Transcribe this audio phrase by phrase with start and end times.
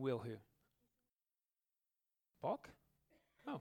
[0.00, 0.32] Will who?
[2.40, 2.70] Balk?
[3.46, 3.60] Oh.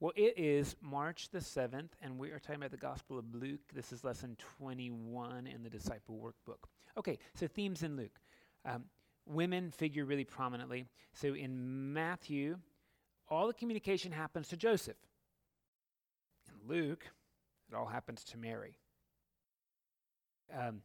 [0.00, 3.60] Well, it is March the 7th, and we are talking about the Gospel of Luke.
[3.72, 6.68] This is lesson 21 in the Disciple Workbook.
[6.98, 8.18] Okay, so themes in Luke.
[8.64, 8.86] Um,
[9.24, 10.84] women figure really prominently.
[11.12, 12.58] So in Matthew,
[13.28, 14.96] all the communication happens to Joseph.
[16.48, 17.06] In Luke,
[17.70, 18.78] it all happens to Mary.
[20.52, 20.82] Um,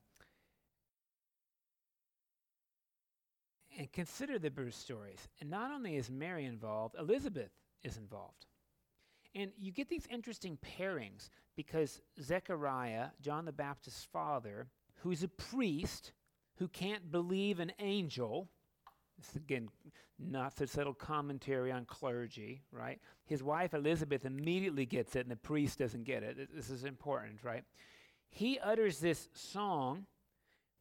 [3.77, 5.27] and consider the birth stories.
[5.40, 7.52] And not only is Mary involved, Elizabeth
[7.84, 8.46] is involved.
[9.36, 14.68] And you get these interesting pairings because Zechariah, John the Baptist's father,
[15.02, 16.13] who's a priest
[16.58, 18.48] who can't believe an angel,
[19.18, 19.70] this again,
[20.20, 22.99] not so subtle commentary on clergy, right?
[23.26, 26.49] His wife Elizabeth immediately gets it, and the priest doesn't get it.
[26.55, 27.63] This is important, right?
[28.30, 30.05] He utters this song,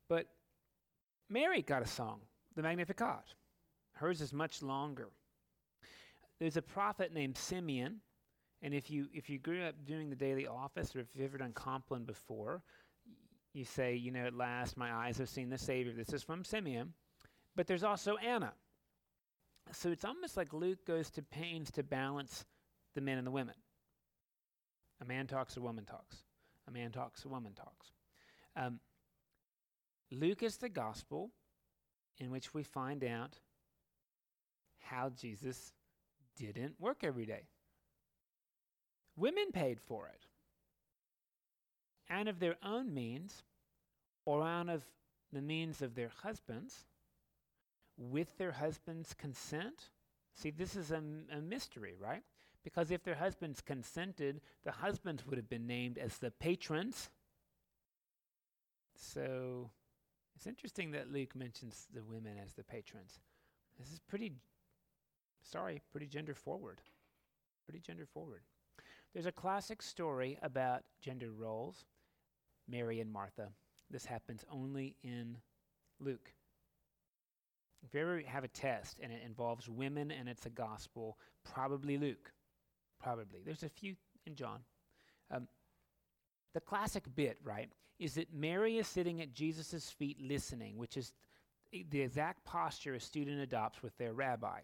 [0.08, 0.26] but
[1.28, 2.20] Mary got a song
[2.54, 3.34] the Magnificat.
[3.94, 5.08] Hers is much longer.
[6.38, 8.00] There's a prophet named Simeon,
[8.62, 11.38] and if you if you grew up doing the daily office, or if you've ever
[11.38, 12.62] done Compline before,
[13.54, 15.92] you say, you know, at last my eyes have seen the Savior.
[15.92, 16.94] This is from Simeon.
[17.54, 18.54] But there's also Anna.
[19.72, 22.44] So it's almost like Luke goes to pains to balance
[22.94, 23.54] the men and the women.
[25.00, 26.24] A man talks, a woman talks.
[26.68, 27.92] A man talks, a woman talks.
[28.56, 28.80] Um,
[30.10, 31.30] Luke is the gospel
[32.18, 33.38] in which we find out
[34.78, 35.72] how Jesus
[36.36, 37.42] didn't work every day.
[39.16, 40.26] Women paid for it.
[42.08, 43.42] And of their own means,
[44.24, 44.82] or out of
[45.32, 46.86] the means of their husbands,
[47.96, 49.90] with their husband's consent.
[50.34, 52.22] See, this is a, a mystery, right?
[52.64, 57.10] Because if their husbands consented, the husbands would have been named as the patrons.
[58.94, 59.70] So
[60.42, 63.20] it's interesting that Luke mentions the women as the patrons.
[63.78, 64.32] This is pretty,
[65.40, 66.80] sorry, pretty gender forward.
[67.64, 68.40] Pretty gender forward.
[69.12, 71.84] There's a classic story about gender roles
[72.68, 73.50] Mary and Martha.
[73.88, 75.36] This happens only in
[76.00, 76.32] Luke.
[77.86, 81.98] If you ever have a test and it involves women and it's a gospel, probably
[81.98, 82.32] Luke.
[83.00, 83.42] Probably.
[83.44, 83.94] There's a few
[84.26, 84.58] in John.
[85.30, 85.46] Um,
[86.54, 91.12] the classic bit, right, is that Mary is sitting at Jesus' feet listening, which is
[91.90, 94.60] the exact posture a student adopts with their rabbi.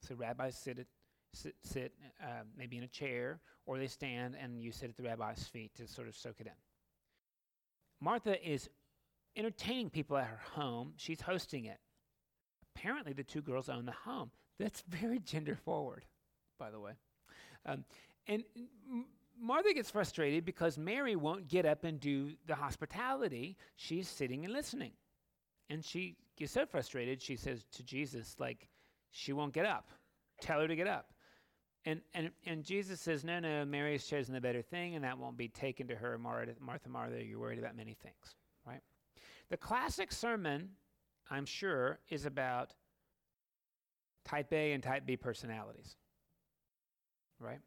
[0.00, 0.86] So rabbis sit, at,
[1.32, 1.92] sit, sit
[2.22, 5.74] uh, maybe in a chair, or they stand and you sit at the rabbi's feet
[5.76, 6.52] to sort of soak it in.
[8.00, 8.68] Martha is
[9.34, 10.92] entertaining people at her home.
[10.96, 11.78] She's hosting it.
[12.76, 14.30] Apparently, the two girls own the home.
[14.58, 16.04] That's very gender forward,
[16.58, 16.92] by the way.
[17.66, 17.84] Um,
[18.26, 18.44] and
[19.40, 23.56] Martha gets frustrated because Mary won't get up and do the hospitality.
[23.76, 24.92] She's sitting and listening.
[25.70, 28.68] And she gets so frustrated, she says to Jesus, like,
[29.10, 29.88] she won't get up.
[30.40, 31.12] Tell her to get up.
[31.86, 35.18] And, and, and Jesus says, No, no, Mary Mary's chosen the better thing, and that
[35.18, 36.18] won't be taken to her.
[36.18, 38.36] Martha, Martha, Martha, you're worried about many things,
[38.66, 38.80] right?
[39.50, 40.70] The classic sermon,
[41.30, 42.74] I'm sure, is about
[44.24, 45.96] type A and type B personalities,
[47.38, 47.60] right?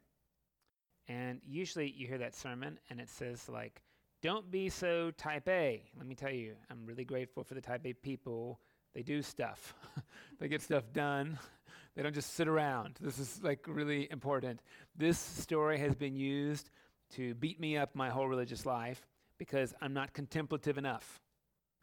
[1.08, 3.80] And usually you hear that sermon and it says, like,
[4.20, 5.82] don't be so type A.
[5.96, 8.60] Let me tell you, I'm really grateful for the type A people.
[8.94, 9.74] They do stuff,
[10.38, 11.38] they get stuff done.
[11.96, 12.96] They don't just sit around.
[13.00, 14.60] This is like really important.
[14.96, 16.70] This story has been used
[17.16, 19.04] to beat me up my whole religious life
[19.36, 21.20] because I'm not contemplative enough.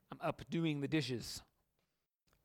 [0.09, 1.41] I'm up doing the dishes.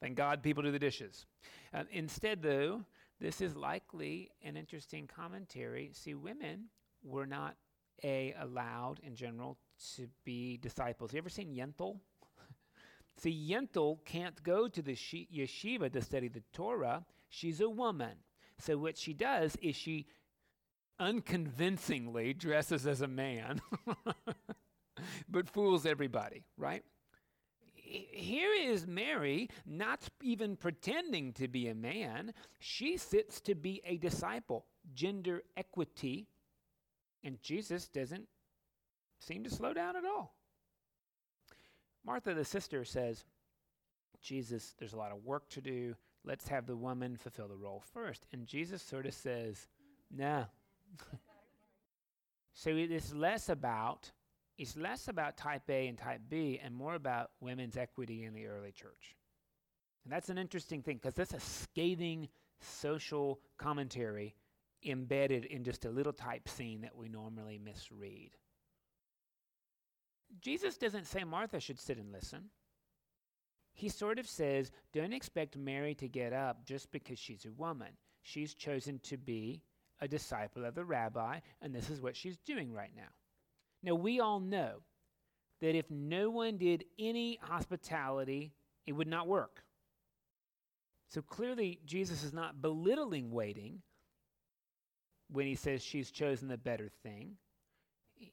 [0.00, 1.26] Thank God people do the dishes.
[1.72, 2.82] Uh, instead, though,
[3.20, 5.90] this is likely an interesting commentary.
[5.92, 6.66] See, women
[7.02, 7.56] were not
[8.02, 9.58] a allowed in general
[9.96, 11.12] to be disciples.
[11.12, 11.98] You ever seen Yentl?
[13.18, 17.04] See, Yentl can't go to the yeshiva to study the Torah.
[17.28, 18.16] She's a woman.
[18.58, 20.06] So what she does is she
[20.98, 23.60] unconvincingly dresses as a man,
[25.28, 26.84] but fools everybody, right?
[27.90, 32.32] Here is Mary not even pretending to be a man.
[32.58, 36.28] She sits to be a disciple, gender equity.
[37.24, 38.28] And Jesus doesn't
[39.18, 40.34] seem to slow down at all.
[42.04, 43.24] Martha, the sister, says,
[44.22, 45.94] Jesus, there's a lot of work to do.
[46.24, 48.26] Let's have the woman fulfill the role first.
[48.32, 49.66] And Jesus sort of says,
[50.10, 50.44] nah.
[52.54, 54.12] so it is less about
[54.58, 58.46] it's less about type A and type B and more about women's equity in the
[58.46, 59.16] early church.
[60.04, 62.28] And that's an interesting thing because that's a scathing
[62.60, 64.34] social commentary
[64.84, 68.30] embedded in just a little type scene that we normally misread.
[70.40, 72.50] Jesus doesn't say Martha should sit and listen.
[73.72, 77.88] he sort of says, don't expect Mary to get up just because she's a woman.
[78.22, 79.62] She's chosen to be
[80.00, 83.08] a disciple of the rabbi, and this is what she's doing right now.
[83.82, 84.82] Now, we all know
[85.60, 88.52] that if no one did any hospitality,
[88.86, 89.62] it would not work.
[91.08, 93.82] So clearly, Jesus is not belittling waiting
[95.28, 97.36] when he says she's chosen the better thing.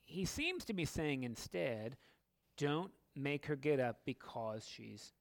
[0.05, 1.97] He seems to be saying instead,
[2.57, 5.13] don't make her get up because she's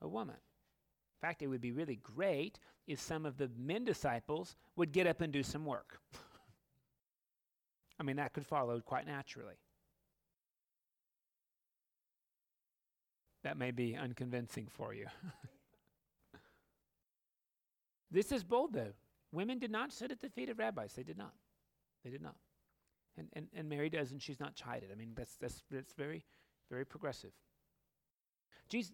[0.00, 0.36] a woman.
[0.36, 5.06] In fact, it would be really great if some of the men disciples would get
[5.06, 5.98] up and do some work.
[8.00, 9.56] I mean, that could follow quite naturally.
[13.42, 15.06] That may be unconvincing for you.
[18.10, 18.92] this is bold, though.
[19.32, 20.92] Women did not sit at the feet of rabbis.
[20.92, 21.32] They did not.
[22.04, 22.36] They did not.
[23.16, 24.90] And, and, and Mary does, and she's not chided.
[24.92, 26.24] I mean, that's, that's, that's very,
[26.70, 27.32] very progressive.
[28.68, 28.92] Jesus,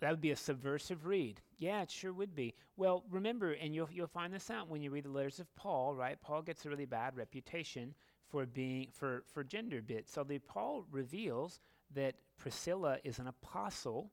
[0.00, 1.40] That would be a subversive read.
[1.58, 2.54] Yeah, it sure would be.
[2.76, 5.94] Well, remember, and you'll, you'll find this out when you read the letters of Paul,
[5.94, 6.20] right?
[6.20, 7.94] Paul gets a really bad reputation
[8.28, 10.12] for being for, for gender bits.
[10.12, 11.60] So the Paul reveals
[11.94, 14.10] that Priscilla is an apostle.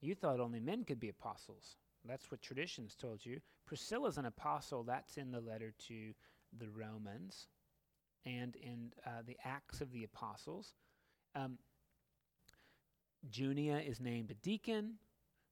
[0.00, 1.76] You thought only men could be apostles.
[2.04, 3.40] That's what traditions told you.
[3.66, 4.82] Priscilla's an apostle.
[4.82, 6.12] That's in the letter to
[6.58, 7.48] the Romans
[8.24, 10.74] and in uh, the Acts of the Apostles.
[11.34, 11.58] Um,
[13.30, 14.94] Junia is named a deacon.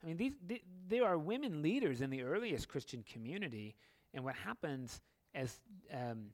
[0.03, 3.77] I mean, these th- there are women leaders in the earliest Christian community,
[4.15, 5.01] and what happens
[5.35, 5.61] as
[5.93, 6.27] um,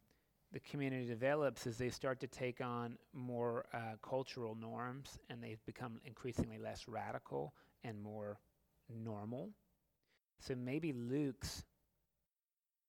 [0.53, 5.57] the community develops is they start to take on more uh, cultural norms, and they
[5.67, 7.53] become increasingly less radical
[7.85, 8.39] and more
[8.89, 9.51] normal.
[10.41, 11.65] So maybe Luke's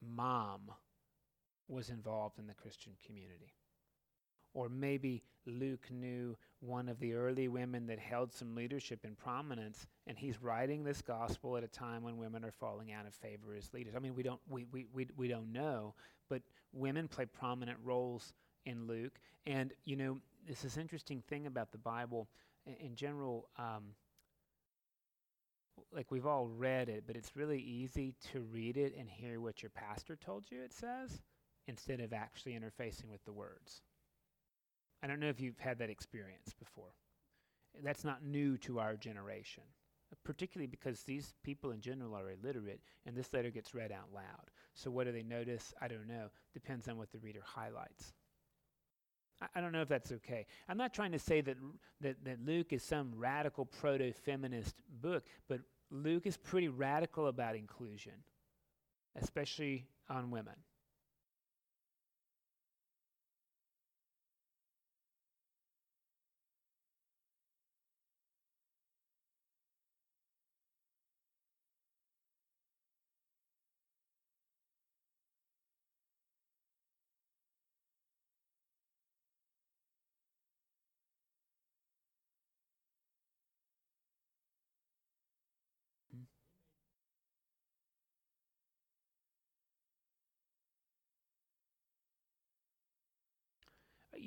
[0.01, 0.71] mom
[1.67, 3.53] was involved in the Christian community.
[4.53, 9.86] Or maybe Luke knew one of the early women that held some leadership and prominence,
[10.07, 13.56] and he's writing this gospel at a time when women are falling out of favor
[13.56, 13.94] as leaders.
[13.95, 15.94] I mean, we don't, we, we, we, we don't know,
[16.30, 16.42] but
[16.74, 18.33] women play prominent roles
[18.65, 19.19] in Luke.
[19.45, 20.18] And, you know,
[20.48, 22.27] this is interesting thing about the Bible
[22.65, 23.48] in, general.
[23.57, 23.94] Um,
[25.94, 29.62] like we've all read it, but it's really easy to read it and hear what
[29.62, 31.21] your pastor told you it says
[31.68, 33.81] instead of actually interfacing with the words.
[35.03, 36.94] I don't know if you've had that experience before.
[37.83, 39.63] That's not new to our generation,
[40.23, 44.49] particularly because these people in general are illiterate, and this letter gets read out loud.
[44.73, 45.73] So, what do they notice?
[45.81, 46.29] I don't know.
[46.53, 48.13] Depends on what the reader highlights.
[49.55, 50.47] I, don't know if that's okay.
[50.67, 51.57] I'm not trying to say that,
[52.01, 55.59] that, that Luke is some radical proto feminist book, but
[55.91, 58.13] Luke is pretty radical about inclusion,
[59.15, 60.55] especially on women.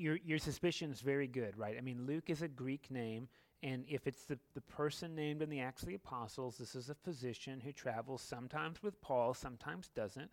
[0.00, 1.76] Your your suspicion is very good, right?
[1.76, 3.28] I mean, Luke is a Greek name,
[3.62, 6.88] and if it's the, the person named in the Acts of the Apostles, this is
[6.88, 10.30] a physician who travels sometimes with Paul, sometimes doesn't.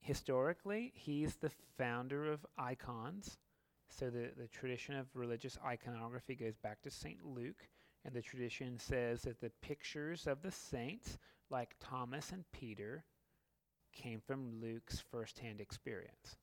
[0.00, 3.38] Historically, he's the founder of icons.
[3.88, 7.24] So the, the tradition of religious iconography goes back to St.
[7.24, 7.68] Luke,
[8.04, 11.18] and the tradition says that the pictures of the saints,
[11.48, 13.04] like Thomas and Peter,
[13.92, 16.36] came from Luke's firsthand experience.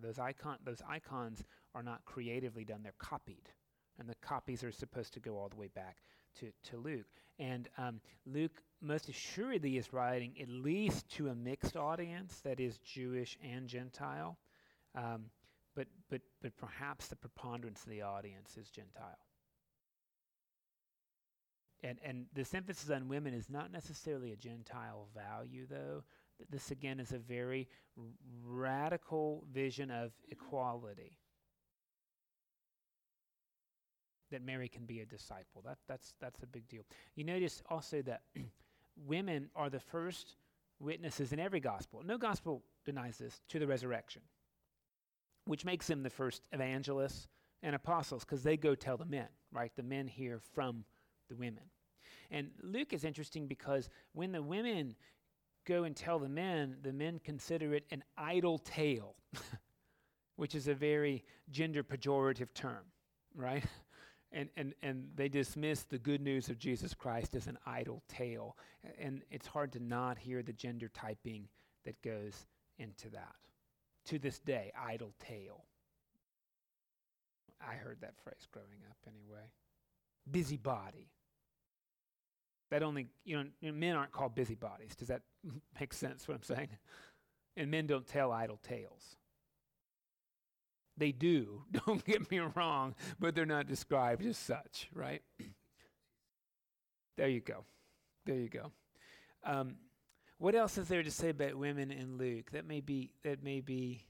[0.00, 3.48] Those, icon, those icons are not creatively done, they're copied.
[3.98, 5.98] And the copies are supposed to go all the way back
[6.40, 7.06] to, to Luke.
[7.38, 12.78] And um, Luke most assuredly is writing at least to a mixed audience, that is,
[12.78, 14.36] Jewish and Gentile.
[14.96, 15.26] Um,
[15.74, 19.18] but, but, but perhaps the preponderance of the audience is Gentile.
[21.82, 26.02] And, and this emphasis on women is not necessarily a Gentile value, though.
[26.50, 27.68] This again is a very
[28.44, 31.18] radical vision of equality.
[34.30, 35.62] That Mary can be a disciple.
[35.64, 36.82] That, that's, that's a big deal.
[37.14, 38.22] You notice also that
[39.06, 40.36] women are the first
[40.80, 42.02] witnesses in every gospel.
[42.04, 44.22] No gospel denies this to the resurrection,
[45.46, 47.28] which makes them the first evangelists
[47.62, 49.72] and apostles because they go tell the men, right?
[49.76, 50.84] The men hear from
[51.28, 51.64] the women.
[52.30, 54.96] And Luke is interesting because when the women
[55.64, 59.16] go and tell the men, the men consider it an idle tale,
[60.36, 62.84] which is a very gender pejorative term,
[63.34, 63.64] right?
[64.36, 68.56] And, and, and they dismiss the good news of Jesus Christ as an idle tale.
[68.98, 71.46] And it's hard to not hear the gender typing
[71.84, 73.36] that goes into that.
[74.06, 75.66] To this day, idle tale.
[77.64, 79.52] I heard that phrase growing up anyway.
[80.28, 81.12] Busybody.
[82.70, 84.96] That only, you know, men aren't called busybodies.
[84.96, 85.22] Does that
[85.80, 86.68] make sense what I'm saying?
[87.56, 89.16] And men don't tell idle tales.
[90.96, 95.22] They do, don't get me wrong, but they're not described as such, right?
[97.16, 97.64] there you go.
[98.26, 98.72] There you go.
[99.44, 99.76] Um,
[100.38, 102.50] what else is there to say about women in Luke?
[102.52, 104.04] That may be that may be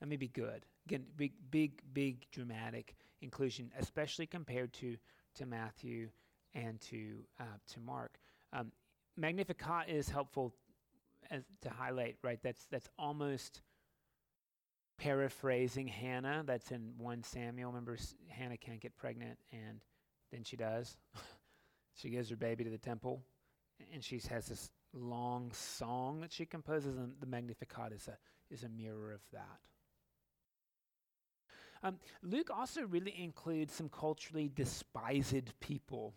[0.00, 0.64] that may be good.
[0.86, 4.96] Again, big, big, big dramatic inclusion, especially compared to
[5.36, 6.10] to Matthew
[6.54, 8.18] and to uh, to Mark.
[8.52, 8.72] Um,
[9.16, 10.54] Magnificat is helpful
[11.30, 12.38] as to highlight, right?
[12.42, 13.62] That's that's almost
[14.98, 16.42] paraphrasing Hannah.
[16.46, 17.70] That's in one Samuel.
[17.70, 17.96] Remember,
[18.28, 19.80] Hannah can't get pregnant, and
[20.30, 20.96] then she does.
[21.94, 23.22] she gives her baby to the temple,
[23.92, 28.16] and she has this long song that she composes, and the Magnificat is a
[28.50, 29.58] is a mirror of that.
[31.84, 36.14] Um, Luke also really includes some culturally despised people,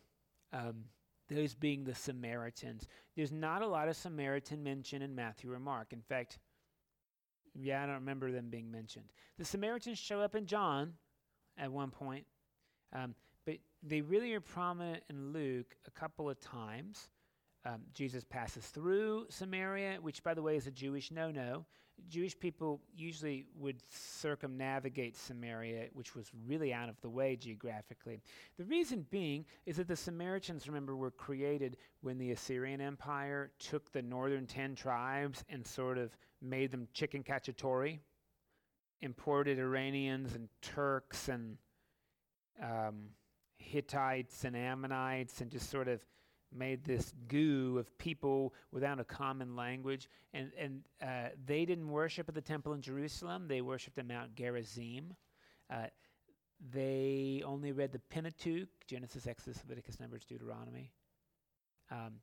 [0.55, 0.85] um,
[1.29, 2.88] those being the Samaritans.
[3.15, 5.91] There's not a lot of Samaritan mention in Matthew or Mark.
[5.91, 6.39] In fact,
[7.53, 9.05] yeah, I don't remember them being mentioned.
[9.38, 10.93] The Samaritans show up in John
[11.57, 12.25] at one point,
[12.93, 17.09] um, but they really are prominent in Luke a couple of times.
[17.65, 21.65] Um, Jesus passes through Samaria, which, by the way, is a Jewish no no.
[22.09, 28.21] Jewish people usually would circumnavigate Samaria, which was really out of the way geographically.
[28.57, 33.91] The reason being is that the Samaritans, remember, were created when the Assyrian Empire took
[33.91, 37.99] the northern 10 tribes and sort of made them chicken cacciatori,
[39.01, 41.57] imported Iranians and Turks and
[42.61, 43.09] um,
[43.57, 46.05] Hittites and Ammonites, and just sort of
[46.53, 50.09] made this goo of people without a common language.
[50.33, 54.35] And, and uh, they didn't worship at the temple in Jerusalem, they worshiped at Mount
[54.35, 55.15] Gerizim.
[55.69, 55.87] Uh,
[56.73, 60.91] they only read the Pentateuch Genesis, Exodus, Leviticus, Numbers, Deuteronomy.
[61.91, 62.13] Um,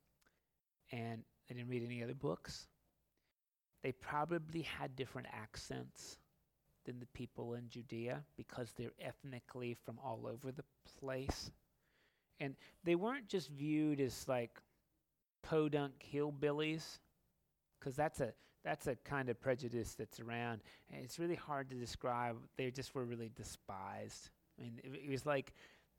[0.91, 2.67] and they didn't read any other books.
[3.83, 6.19] They probably had different accents
[6.85, 10.65] than the people in Judea because they're ethnically from all over the
[10.99, 11.51] place.
[12.41, 14.59] And they weren't just viewed as like
[15.43, 16.99] podunk hillbillies,
[17.79, 18.33] because that's a
[18.65, 20.61] that's a kind of prejudice that's around.
[20.91, 22.37] And it's really hard to describe.
[22.57, 24.31] They just were really despised.
[24.59, 25.53] I mean, it, it was like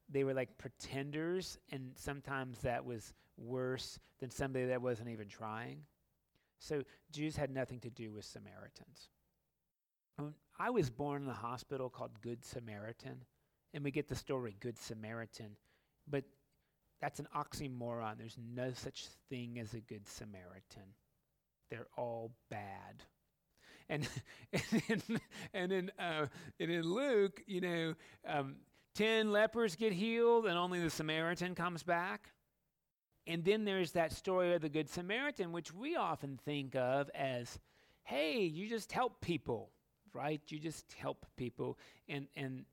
[0.09, 5.79] they were like pretenders, and sometimes that was worse than somebody that wasn't even trying.
[6.59, 9.09] So Jews had nothing to do with Samaritans.
[10.59, 13.25] I was born in a hospital called Good Samaritan,
[13.73, 15.57] and we get the story Good Samaritan
[16.09, 16.23] but
[17.01, 18.17] that's an oxymoron.
[18.17, 20.93] There's no such thing as a good Samaritan.
[21.69, 23.03] They're all bad.
[23.89, 24.07] And
[24.53, 25.21] and in,
[25.53, 26.27] and in, uh,
[26.59, 27.93] and in Luke, you know,
[28.27, 28.55] um,
[28.95, 32.29] ten lepers get healed, and only the Samaritan comes back.
[33.25, 37.57] And then there's that story of the Good Samaritan, which we often think of as,
[38.03, 39.69] hey, you just help people,
[40.13, 40.41] right?
[40.49, 41.77] You just help people.
[42.09, 42.65] And, and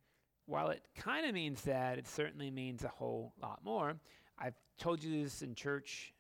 [0.50, 3.95] while it kind of means that, it certainly means a whole lot more.
[4.37, 6.12] I've told you this in church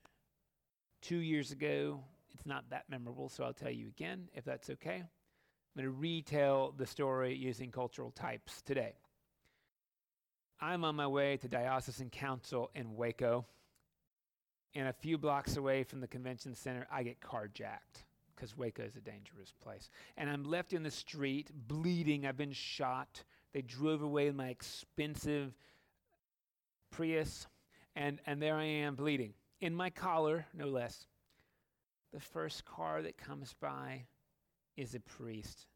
[1.02, 2.04] two years ago.
[2.32, 5.02] It's not that memorable, so I'll tell you again if that's okay.
[5.02, 8.94] I'm going to retell the story using cultural types today.
[10.60, 13.46] I'm on my way to Diocesan Council in Waco,
[14.76, 18.04] and a few blocks away from the convention center, I get carjacked
[18.36, 19.90] because Waco is a dangerous place.
[20.16, 22.26] And I'm left in the street bleeding.
[22.26, 25.54] I've been shot they drove away my expensive
[26.90, 27.46] Prius,
[27.94, 29.34] and, and there I am bleeding.
[29.60, 31.06] In my collar, no less.
[32.12, 34.06] The first car that comes by
[34.76, 35.66] is a priest.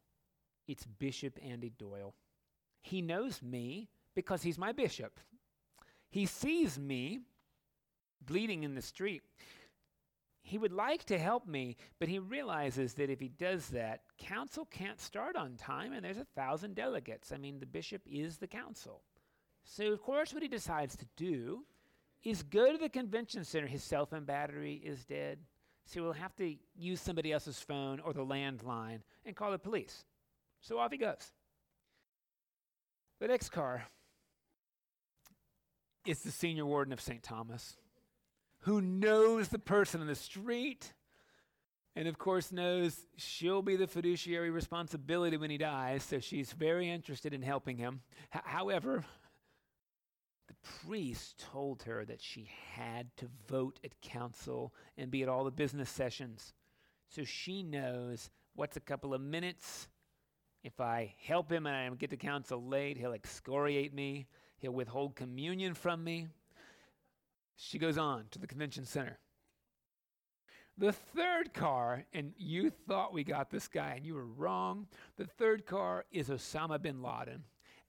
[0.67, 2.13] It's Bishop Andy Doyle.
[2.81, 5.19] He knows me because he's my bishop.
[6.09, 7.19] He sees me
[8.25, 9.21] bleeding in the street
[10.45, 14.63] he would like to help me, but he realizes that if he does that, council
[14.69, 17.31] can't start on time and there's a thousand delegates.
[17.31, 19.01] I mean, the bishop is the council.
[19.63, 21.65] So, of course, what he decides to do
[22.23, 23.65] is go to the convention center.
[23.65, 25.39] His cell phone battery is dead.
[25.85, 30.05] So he'll have to use somebody else's phone or the landline and call the police.
[30.61, 31.31] So off he goes.
[33.19, 33.87] The next car
[36.05, 37.23] is the senior warden of St.
[37.23, 37.77] Thomas,
[38.65, 40.93] who knows the person in the street
[41.95, 46.89] and of course knows she'll be the fiduciary responsibility when he dies, so she's very
[46.89, 48.01] interested in helping him.
[48.33, 49.05] H- however,
[50.47, 50.55] the
[50.85, 55.51] priest told her that she had to vote at council and be at all the
[55.51, 56.53] business sessions.
[57.07, 59.87] So she knows what's a couple of minutes.
[60.63, 64.25] If I help him and I get to council late, he'll excoriate me,
[64.57, 66.27] he'll withhold communion from me.
[67.55, 69.19] She goes on to the convention center.
[70.77, 74.87] The third car, and you thought we got this guy, and you were wrong.
[75.15, 77.43] The third car is Osama bin Laden.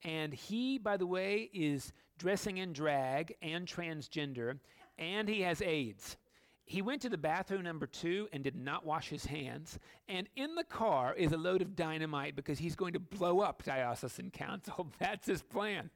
[0.04, 4.58] And he, by the way, is dressing in drag and transgender,
[4.98, 6.16] and he has AIDS.
[6.64, 9.78] He went to the bathroom number two and did not wash his hands.
[10.08, 13.62] And in the car is a load of dynamite because he's going to blow up
[13.62, 14.92] Diocesan Council.
[14.98, 15.90] That's his plan.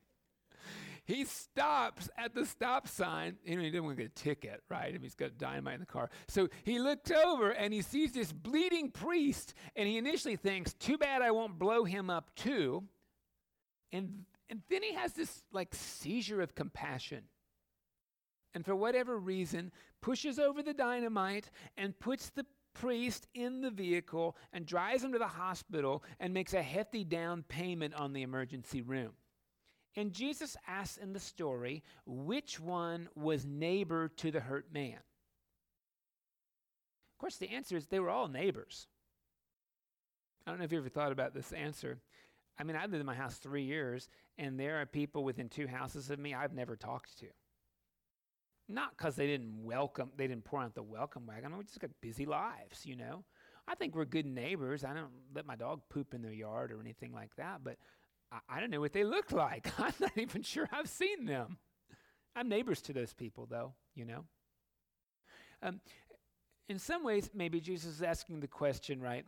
[1.11, 3.37] He stops at the stop sign.
[3.45, 4.91] You know, he didn't want to get a ticket, right?
[4.91, 6.09] I mean, he's got dynamite in the car.
[6.29, 10.99] So he looks over and he sees this bleeding priest, and he initially thinks, too
[10.99, 12.85] bad I won't blow him up too.
[13.91, 17.25] And, and then he has this like seizure of compassion.
[18.55, 24.37] And for whatever reason, pushes over the dynamite and puts the priest in the vehicle
[24.53, 28.81] and drives him to the hospital and makes a hefty down payment on the emergency
[28.81, 29.11] room.
[29.97, 34.99] And Jesus asks in the story, which one was neighbor to the hurt man?
[37.13, 38.87] Of course, the answer is they were all neighbors.
[40.47, 41.99] I don't know if you ever thought about this answer.
[42.59, 45.67] I mean, I've lived in my house three years, and there are people within two
[45.67, 47.27] houses of me I've never talked to.
[48.69, 51.57] Not because they didn't welcome, they didn't pour out the welcome wagon.
[51.57, 53.25] We just got busy lives, you know.
[53.67, 54.85] I think we're good neighbors.
[54.85, 57.77] I don't let my dog poop in their yard or anything like that, but
[58.33, 59.69] I, I don't know what they look like.
[59.79, 61.59] I'm not even sure I've seen them.
[62.35, 64.25] I'm neighbors to those people, though, you know.
[65.63, 65.81] Um,
[66.69, 69.25] in some ways, maybe Jesus is asking the question, right?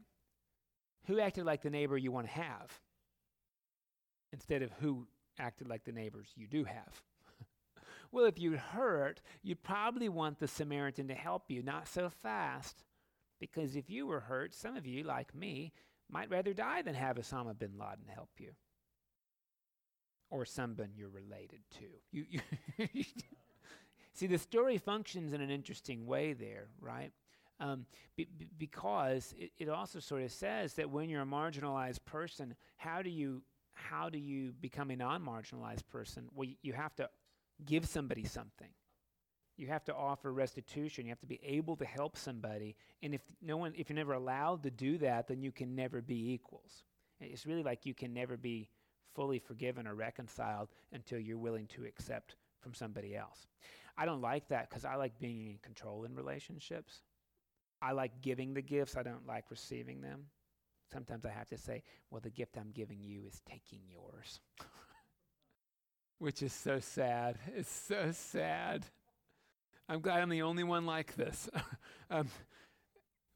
[1.07, 2.81] Who acted like the neighbor you want to have?
[4.33, 5.07] Instead of who
[5.39, 7.03] acted like the neighbors you do have.
[8.13, 12.85] well, if you'd hurt, you'd probably want the Samaritan to help you, not so fast.
[13.41, 15.73] Because if you were hurt, some of you, like me,
[16.09, 18.53] might rather die than have Osama bin Laden help you
[20.33, 21.85] or someone you're related to.
[22.11, 23.05] You, you
[24.15, 27.13] See, the story functions in an interesting way there, right?
[27.61, 32.05] Um, be, be, because it, it also sort of says that when you're a marginalized
[32.07, 33.43] person, how do you
[33.75, 36.29] how do you become a non-marginalized person?
[36.35, 37.09] Well, you have to
[37.65, 38.69] give somebody something.
[39.57, 41.07] You have to offer restitution.
[41.07, 42.77] You have to be able to help somebody.
[43.03, 46.03] And if no one, if you're never allowed to do that, then you can never
[46.03, 46.85] be equals.
[47.21, 48.69] It's really like you can never be
[49.15, 53.47] fully forgiven or reconciled until you're willing to accept from somebody else.
[53.97, 57.03] I don't like that because I like being in control in relationships.
[57.81, 60.27] I like giving the gifts, I don't like receiving them.
[60.93, 64.41] Sometimes I have to say, well, the gift I'm giving you is taking yours.
[66.19, 67.39] Which is so sad.
[67.57, 68.87] It's so sad.
[69.89, 71.51] I'm glad I'm the only one like this.
[72.11, 72.29] um,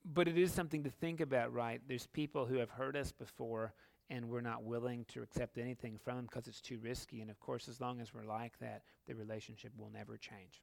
[0.04, 1.80] but it is something to think about, right?
[1.88, 3.74] There's people who have hurt us before
[4.09, 7.21] and we're not willing to accept anything from them because it's too risky.
[7.21, 10.62] And of course, as long as we're like that, the relationship will never change.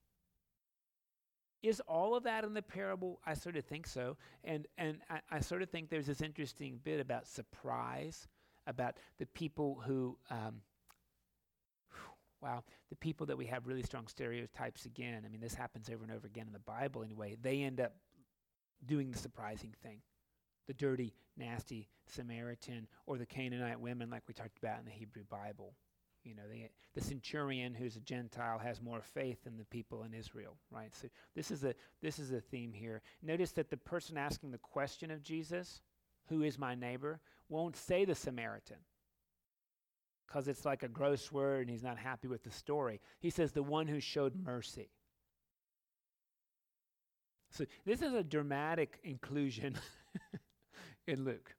[1.62, 3.22] Is all of that in the parable?
[3.26, 4.18] I sort of think so.
[4.44, 8.28] And, and I, I sort of think there's this interesting bit about surprise,
[8.68, 10.62] about the people who, um,
[12.42, 15.24] wow, the people that we have really strong stereotypes again.
[15.26, 17.38] I mean, this happens over and over again in the Bible anyway.
[17.42, 17.94] They end up
[18.86, 20.02] doing the surprising thing
[20.68, 25.24] the dirty, nasty Samaritan or the Canaanite women, like we talked about in the Hebrew
[25.30, 25.74] Bible.
[26.24, 30.14] You know, the, the centurion who's a Gentile has more faith than the people in
[30.14, 30.94] Israel, right?
[30.96, 33.02] So this is a this is a theme here.
[33.22, 35.82] Notice that the person asking the question of Jesus,
[36.28, 38.78] "Who is my neighbor?" won't say the Samaritan
[40.26, 43.00] because it's like a gross word and he's not happy with the story.
[43.20, 44.90] He says the one who showed mercy.
[47.52, 49.78] So this is a dramatic inclusion
[51.08, 51.56] in Luke.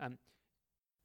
[0.00, 0.18] Um,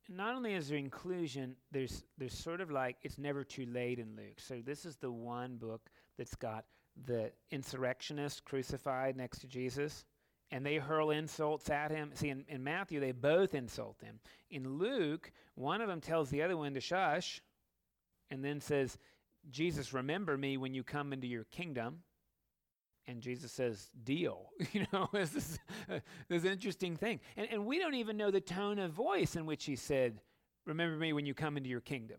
[0.10, 4.16] not only is there inclusion, there's there's sort of like it's never too late in
[4.16, 4.40] Luke.
[4.40, 6.66] So this is the one book that's got
[7.06, 10.06] the insurrectionists crucified next to Jesus,
[10.52, 12.12] and they hurl insults at him.
[12.14, 14.20] See, in, in Matthew, they both insult him.
[14.50, 17.42] In Luke, one of them tells the other one to shush,
[18.32, 18.98] and then says,
[19.52, 22.00] Jesus, remember me when you come into your kingdom.
[23.08, 24.50] And Jesus says, deal.
[24.74, 25.60] you know, this is
[26.28, 27.20] this interesting thing.
[27.38, 30.20] And, and we don't even know the tone of voice in which he said,
[30.66, 32.18] remember me when you come into your kingdom.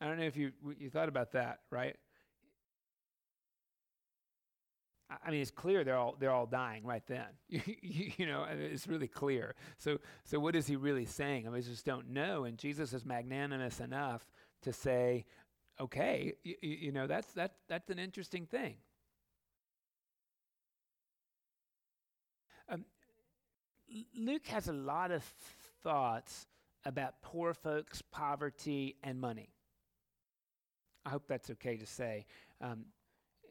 [0.00, 1.94] I don't know if you you thought about that, right?
[5.24, 7.26] I mean, it's clear they're all they're all dying right then.
[7.48, 7.60] you,
[8.16, 9.54] you, know, it's really clear.
[9.76, 11.46] So, so what is he really saying?
[11.46, 12.44] I mean, just don't know.
[12.44, 14.24] And Jesus is magnanimous enough
[14.62, 15.26] to say,
[15.80, 18.76] "Okay, you know, that's that that's an interesting thing."
[22.70, 22.84] Um,
[24.16, 25.24] Luke has a lot of
[25.82, 26.46] thoughts
[26.84, 29.50] about poor folks, poverty, and money.
[31.04, 32.26] I hope that's okay to say.
[32.60, 32.84] Um,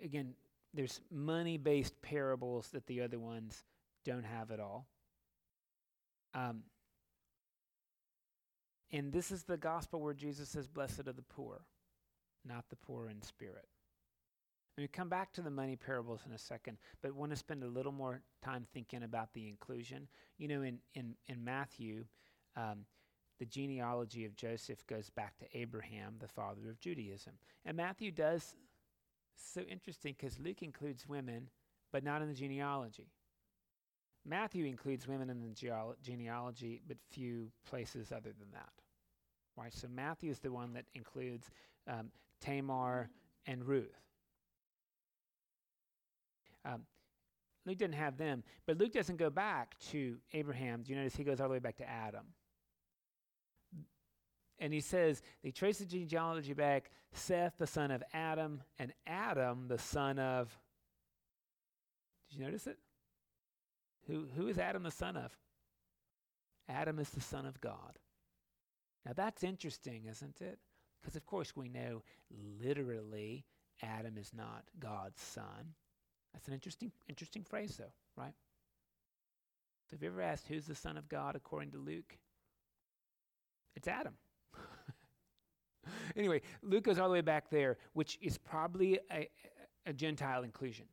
[0.04, 0.34] again,
[0.74, 3.64] there's money based parables that the other ones
[4.06, 4.88] don't have at all.
[6.34, 6.64] Um,
[8.92, 11.62] and this is the gospel where Jesus says, Blessed are the poor,
[12.46, 13.68] not the poor in spirit.
[14.80, 17.66] And we come back to the money parables in a second, but want to spend
[17.66, 20.08] a little more time thinking about the inclusion.
[20.38, 22.06] You know, in, in, in Matthew,
[22.56, 22.86] um,
[23.40, 27.34] the genealogy of Joseph goes back to Abraham, the father of Judaism.
[27.66, 28.56] And Matthew does
[29.36, 31.50] so interesting because Luke includes women,
[31.92, 33.12] but not in the genealogy.
[34.26, 38.72] Matthew includes women in the genealogy, but few places other than that.
[39.58, 39.74] Right?
[39.74, 41.50] So Matthew is the one that includes
[41.86, 43.10] um, Tamar
[43.46, 44.09] and Ruth.
[46.66, 46.82] Um,
[47.66, 50.82] Luke didn't have them, but Luke doesn't go back to Abraham.
[50.84, 52.26] Do you notice he goes all the way back to Adam?
[54.60, 59.68] And he says, they trace the genealogy back Seth, the son of Adam, and Adam,
[59.68, 60.58] the son of.
[62.30, 62.78] Did you notice it?
[64.08, 65.32] Who, who is Adam the son of?
[66.68, 67.98] Adam is the son of God.
[69.06, 70.60] Now that's interesting, isn't it?
[71.02, 72.04] Because, of course, we know
[72.62, 73.46] literally
[73.82, 75.74] Adam is not God's son.
[76.34, 78.34] That's an interesting, interesting phrase, though, right?
[79.90, 82.18] So have you ever asked who's the son of God according to Luke?
[83.76, 84.14] It's Adam.
[86.16, 89.28] anyway, Luke goes all the way back there, which is probably a,
[89.86, 90.86] a Gentile inclusion.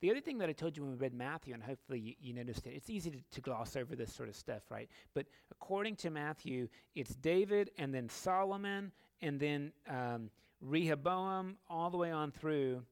[0.00, 2.34] The other thing that I told you when we read Matthew, and hopefully you, you
[2.34, 4.88] noticed it, it's easy to, to, gloss over this sort of stuff, right?
[5.14, 11.96] But according to Matthew, it's David and then Solomon and then um, Rehoboam all the
[11.96, 12.82] way on through.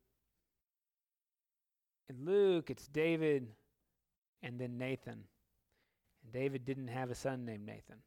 [2.08, 3.48] In Luke, it's David
[4.42, 5.24] and then Nathan.
[6.22, 7.98] And David didn't have a son named Nathan.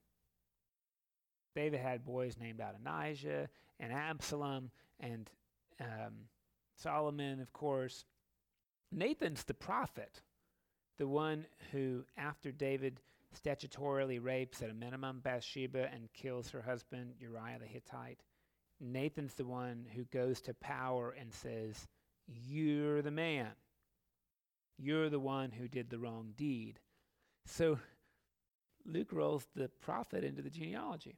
[1.55, 5.29] David had boys named Adonijah and Absalom and
[5.79, 6.27] um,
[6.75, 8.05] Solomon, of course.
[8.91, 10.21] Nathan's the prophet,
[10.97, 12.99] the one who, after David
[13.35, 18.21] statutorily rapes at a minimum Bathsheba and kills her husband, Uriah the Hittite,
[18.79, 21.87] Nathan's the one who goes to power and says,
[22.27, 23.51] You're the man.
[24.77, 26.79] You're the one who did the wrong deed.
[27.45, 27.79] So
[28.85, 31.17] Luke rolls the prophet into the genealogy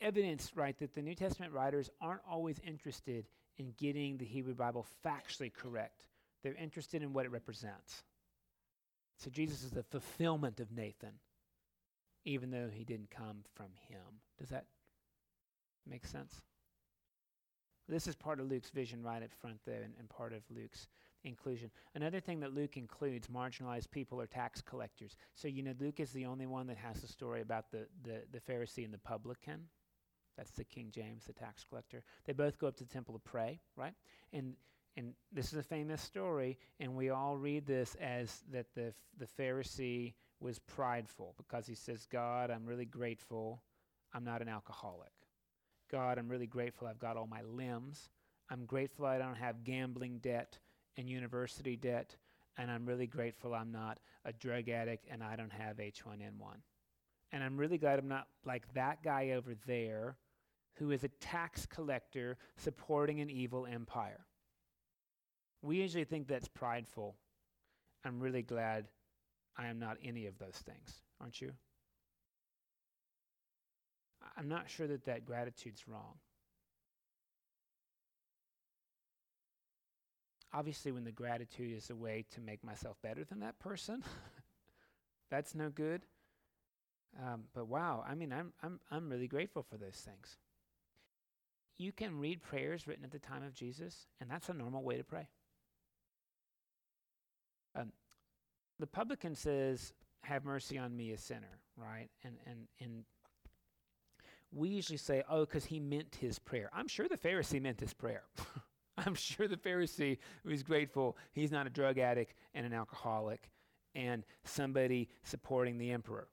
[0.00, 3.26] evidence, right, that the New Testament writers aren't always interested
[3.58, 6.06] in getting the Hebrew Bible factually correct.
[6.42, 8.02] They're interested in what it represents.
[9.18, 11.14] So Jesus is the fulfillment of Nathan,
[12.24, 14.20] even though he didn't come from him.
[14.38, 14.66] Does that
[15.86, 16.42] make sense?
[17.88, 20.88] This is part of Luke's vision right up front there and, and part of Luke's
[21.24, 21.70] inclusion.
[21.94, 25.16] Another thing that Luke includes marginalized people or tax collectors.
[25.34, 28.22] So, you know, Luke is the only one that has the story about the, the,
[28.32, 29.62] the Pharisee and the publican.
[30.36, 32.02] That's the King James, the tax collector.
[32.26, 33.94] They both go up to the temple to pray, right?
[34.32, 34.54] And
[34.98, 39.26] and this is a famous story, and we all read this as that the the
[39.38, 43.62] Pharisee was prideful because he says, "God, I'm really grateful.
[44.14, 45.12] I'm not an alcoholic.
[45.90, 46.88] God, I'm really grateful.
[46.88, 48.08] I've got all my limbs.
[48.50, 50.58] I'm grateful I don't have gambling debt
[50.96, 52.16] and university debt,
[52.56, 56.62] and I'm really grateful I'm not a drug addict and I don't have H1N1."
[57.32, 60.16] And I'm really glad I'm not like that guy over there
[60.74, 64.26] who is a tax collector supporting an evil empire.
[65.62, 67.16] We usually think that's prideful.
[68.04, 68.88] I'm really glad
[69.56, 71.52] I am not any of those things, aren't you?
[74.36, 76.14] I'm not sure that that gratitude's wrong.
[80.52, 84.02] Obviously, when the gratitude is a way to make myself better than that person,
[85.30, 86.02] that's no good.
[87.22, 90.36] Um, but wow, I mean, I'm, I'm, I'm really grateful for those things
[91.78, 94.96] you can read prayers written at the time of Jesus, and that's a normal way
[94.96, 95.28] to pray.
[97.74, 97.92] Um,
[98.78, 102.08] the publican says, Have mercy on me, a sinner, right?
[102.24, 103.04] And, and, and
[104.52, 106.70] we usually say, Oh, because he meant his prayer.
[106.72, 108.24] I'm sure the Pharisee meant his prayer.
[108.98, 113.50] I'm sure the Pharisee was grateful he's not a drug addict and an alcoholic
[113.94, 116.28] and somebody supporting the emperor.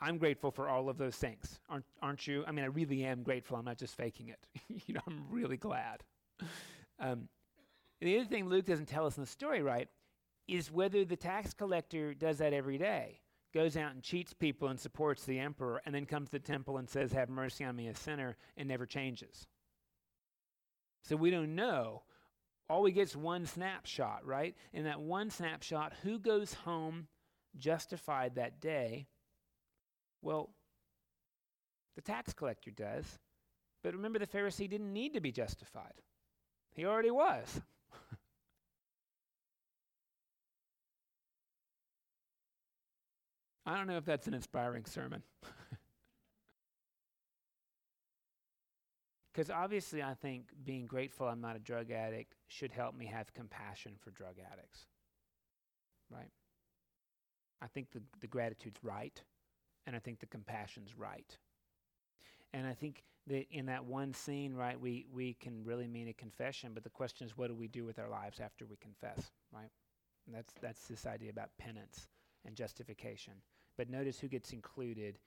[0.00, 2.44] I'm grateful for all of those things, aren't, aren't you?
[2.46, 3.56] I mean, I really am grateful.
[3.56, 4.38] I'm not just faking it.
[4.86, 6.04] you know, I'm really glad.
[7.00, 7.28] Um,
[8.00, 9.88] the other thing Luke doesn't tell us in the story, right,
[10.46, 13.20] is whether the tax collector does that every day,
[13.52, 16.78] goes out and cheats people and supports the emperor, and then comes to the temple
[16.78, 19.46] and says, Have mercy on me, a sinner, and never changes.
[21.02, 22.02] So we don't know.
[22.68, 24.54] All we get is one snapshot, right?
[24.72, 27.06] In that one snapshot, who goes home
[27.56, 29.06] justified that day?
[30.20, 30.50] Well,
[31.96, 33.18] the tax collector does.
[33.82, 35.94] But remember, the Pharisee didn't need to be justified,
[36.74, 37.60] he already was.
[43.68, 45.22] I don't know if that's an inspiring sermon.
[49.30, 53.32] Because obviously, I think being grateful I'm not a drug addict should help me have
[53.34, 54.86] compassion for drug addicts.
[56.10, 56.32] Right?
[57.62, 59.22] I think the, the gratitude's right,
[59.86, 61.38] and I think the compassion's right.
[62.52, 66.14] And I think that in that one scene, right, we, we can really mean a
[66.14, 69.30] confession, but the question is, what do we do with our lives after we confess,
[69.52, 69.70] right?
[70.26, 72.08] And that's, that's this idea about penance
[72.44, 73.34] and justification.
[73.78, 75.18] But notice who gets included.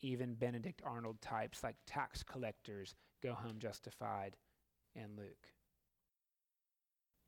[0.00, 4.36] Even Benedict Arnold types like tax collectors go home justified
[4.94, 5.48] in Luke.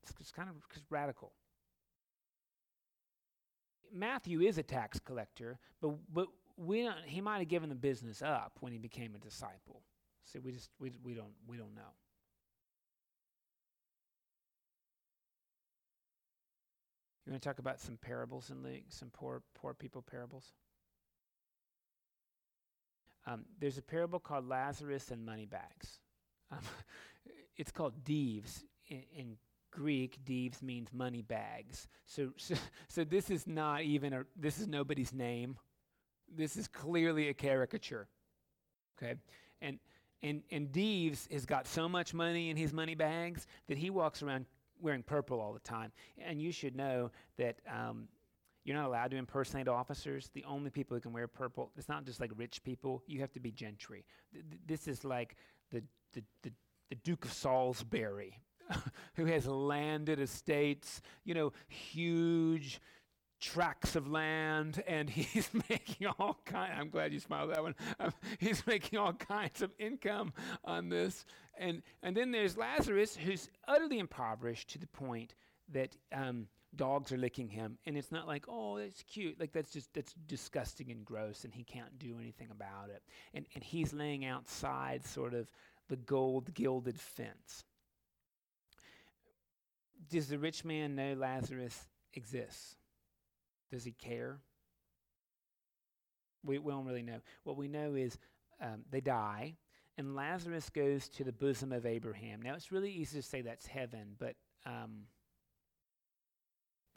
[0.03, 0.55] It's, it's kind of
[0.89, 1.33] radical.
[3.91, 8.21] Matthew is a tax collector, but, but we don't, he might have given the business
[8.21, 9.81] up when he became a disciple.
[10.23, 11.93] So we just we, we don't we don't know.
[17.25, 20.53] You want to talk about some parables in Luke, some poor poor people parables?
[23.27, 25.99] Um, there's a parable called Lazarus and Moneybags.
[26.49, 26.59] Um,
[27.57, 29.37] it's called Dives in, in,
[29.69, 30.17] Greek.
[30.25, 31.87] Dives means money bags.
[32.05, 32.55] So, so,
[32.87, 34.23] so this is not even a.
[34.35, 35.57] This is nobody's name.
[36.33, 38.07] This is clearly a caricature.
[38.97, 39.15] Okay,
[39.61, 39.77] and
[40.23, 44.23] and and Dives has got so much money in his money bags that he walks
[44.23, 44.45] around
[44.81, 45.91] wearing purple all the time.
[46.17, 48.07] And you should know that um,
[48.67, 50.29] you're not allowed to impersonate officers.
[50.33, 53.01] The only people who can wear purple, it's not just like rich people.
[53.07, 54.03] You have to be gentry.
[54.33, 55.37] Th- th- this is like
[55.71, 56.51] the, the, the,
[56.89, 58.41] the Duke of Salisbury,
[59.15, 62.81] who has landed estates, you know, huge
[63.39, 66.73] tracts of land, and he's making all kind.
[66.77, 67.75] I'm glad you smiled that one.
[68.01, 70.33] Um, he's making all kinds of income
[70.65, 71.23] on this,
[71.57, 75.35] and and then there's Lazarus, who's utterly impoverished to the point
[75.71, 79.39] that um, dogs are licking him and it's not like oh that's cute.
[79.39, 83.03] Like that's just that's disgusting and gross and he can't do anything about it.
[83.33, 85.49] And and he's laying outside sort of
[85.89, 87.63] the gold gilded fence.
[90.09, 92.75] Does the rich man know lazarus exists?
[93.71, 94.39] Does he care?
[96.43, 97.19] We, we don't really know.
[97.43, 98.17] What we know is
[98.61, 99.55] um, they die
[99.97, 102.41] and lazarus goes to the bosom of abraham.
[102.41, 105.03] Now it's really easy to say that's heaven but um,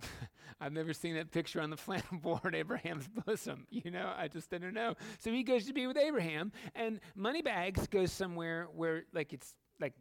[0.60, 3.66] I've never seen that picture on the flannel board, Abraham's bosom.
[3.70, 4.94] You know, I just didn't know.
[5.18, 9.94] So he goes to be with Abraham, and Moneybags goes somewhere where, like, it's like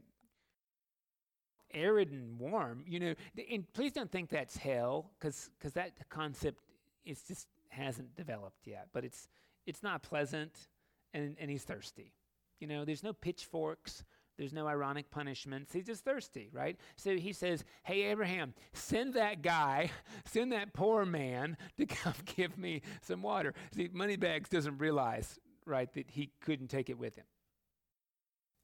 [1.74, 2.84] arid and warm.
[2.88, 3.14] You know,
[3.52, 6.64] and please don't think that's hell, because because that concept
[7.06, 8.88] is just hasn't developed yet.
[8.94, 9.28] But it's
[9.66, 10.68] it's not pleasant,
[11.14, 12.14] and and he's thirsty.
[12.60, 14.04] You know, there's no pitchforks.
[14.40, 15.74] There's no ironic punishments.
[15.74, 16.80] He's just thirsty, right?
[16.96, 19.92] So he says, Hey, Abraham, send that guy,
[20.26, 23.54] send that poor man to come give me some water.
[23.76, 27.26] See, Moneybags doesn't realize, right, that he couldn't take it with him.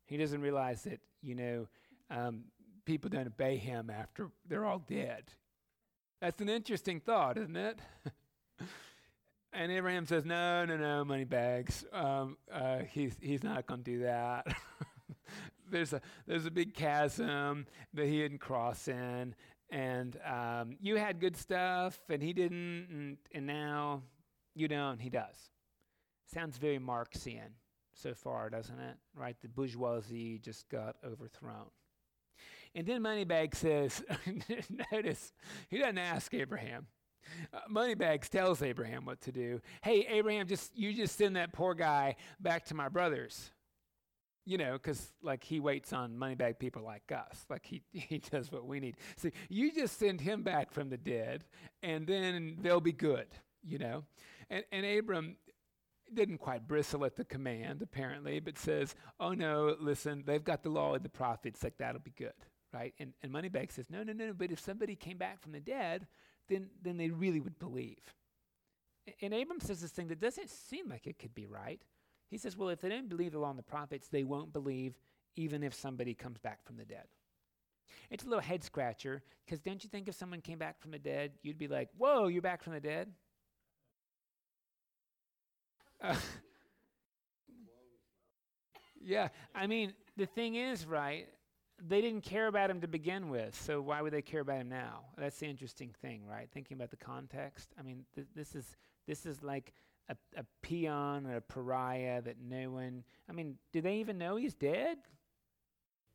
[0.06, 1.68] He doesn't realize that, you know,
[2.10, 2.46] um,
[2.86, 5.26] people don't obey him after they're all dead.
[6.22, 7.80] That's an interesting thought, isn't it?
[9.52, 11.84] and Abraham says, No, no, no, Moneybags.
[11.92, 14.48] Um, uh, he's, he's not going to do that.
[15.76, 19.36] There's a there's a big chasm that he didn't cross in,
[19.70, 24.02] and um, you had good stuff and he didn't, and, and now
[24.56, 25.00] you don't.
[25.00, 25.36] He does.
[26.34, 27.52] Sounds very Marxian
[27.94, 28.96] so far, doesn't it?
[29.16, 29.36] Right?
[29.42, 31.70] The bourgeoisie just got overthrown.
[32.74, 34.04] And then Moneybag says,
[34.92, 35.34] notice,
[35.70, 36.88] he doesn't ask Abraham.
[37.54, 39.62] Uh, Moneybags tells Abraham what to do.
[39.82, 43.52] Hey, Abraham, just you just send that poor guy back to my brothers
[44.46, 47.46] you know, because like he waits on moneybag people like us.
[47.50, 48.98] Like he, he does what we need.
[49.18, 51.44] See, you just send him back from the dead,
[51.82, 53.28] and then they'll be good,
[53.64, 54.04] you know.
[54.50, 55.38] And, and Abram
[56.14, 60.70] didn't quite bristle at the command, apparently, but says, oh no, listen, they've got the
[60.70, 62.34] law and the prophets, like that'll be good,
[62.72, 62.94] right?
[63.00, 65.60] And, and Moneybag says, no, no, no, no, but if somebody came back from the
[65.60, 66.06] dead,
[66.48, 67.98] then, then they really would believe.
[69.22, 71.82] And Abram says this thing that doesn't seem like it could be right.
[72.30, 74.98] He says, well, if they don't believe the law and the prophets, they won't believe
[75.36, 77.06] even if somebody comes back from the dead.
[78.10, 81.00] It's a little head scratcher because don't you think if someone came back from the
[81.00, 83.12] dead, you'd be like, whoa, you're back from the dead?
[86.02, 86.16] Uh,
[89.02, 91.28] yeah, I mean, the thing is, right,
[91.88, 94.70] they didn't care about him to begin with, so why would they care about him
[94.70, 95.02] now?
[95.18, 96.48] That's the interesting thing, right?
[96.54, 97.70] Thinking about the context.
[97.78, 98.76] I mean, th- this is
[99.08, 99.74] this is like
[100.10, 103.04] a, a peon or a pariah that no one.
[103.30, 104.98] I mean, do they even know he's dead?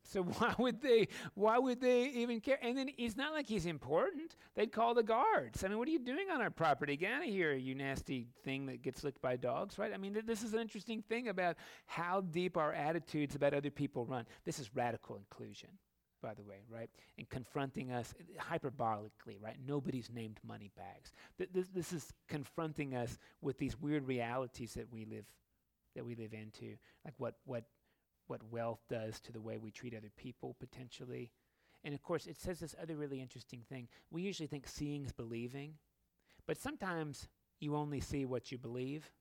[0.03, 2.59] So why would they why would they even care?
[2.61, 4.35] And then it's not like he's important.
[4.55, 5.63] They'd call the guards.
[5.63, 6.97] I mean, what are you doing on our property?
[6.97, 9.93] Get out of here, you nasty thing that gets licked by dogs, right?
[9.93, 13.69] I mean, th- this is an interesting thing about how deep our attitudes about other
[13.69, 14.25] people run.
[14.45, 15.69] This is radical inclusion,
[16.21, 16.89] by the way, right?
[17.17, 19.57] And confronting us eh, hyperbolically, right?
[19.65, 21.11] Nobody's named money bags.
[21.37, 25.25] Th- this, this is confronting us with these weird realities that we live
[25.95, 27.65] that we live into, like what what
[28.27, 31.31] what wealth does to the way we treat other people potentially.
[31.83, 33.87] And of course, it says this other really interesting thing.
[34.11, 35.73] We usually think seeing is believing,
[36.47, 37.27] but sometimes
[37.59, 39.11] you only see what you believe.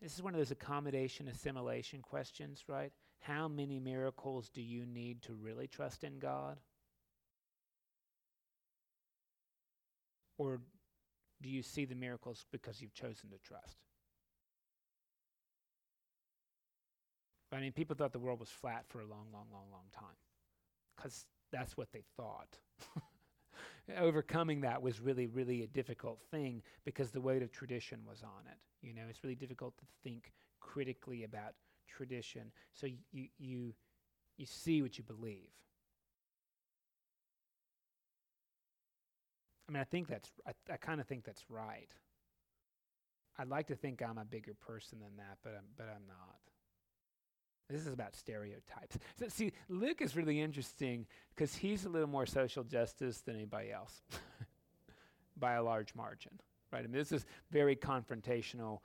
[0.00, 2.92] This is one of those accommodation assimilation questions, right?
[3.22, 6.58] How many miracles do you need to really trust in God?
[10.38, 10.60] Or
[11.40, 13.76] do you see the miracles because you've chosen to trust?
[17.52, 20.16] I mean, people thought the world was flat for a long, long, long, long time
[20.96, 22.58] because that's what they thought.
[23.98, 28.46] Overcoming that was really, really a difficult thing because the weight of tradition was on
[28.50, 28.58] it.
[28.84, 31.54] You know, it's really difficult to think critically about
[31.92, 32.52] tradition.
[32.72, 33.74] So you you
[34.36, 35.50] you see what you believe.
[39.68, 41.90] I mean, I think that's I, I kind of think that's right.
[43.38, 46.38] I'd like to think I'm a bigger person than that, but I'm but I'm not.
[47.70, 48.98] This is about stereotypes.
[49.18, 53.72] So, see, Luke is really interesting because he's a little more social justice than anybody
[53.72, 54.02] else
[55.38, 56.32] by a large margin,
[56.70, 56.80] right?
[56.80, 58.80] I mean, this is very confrontational.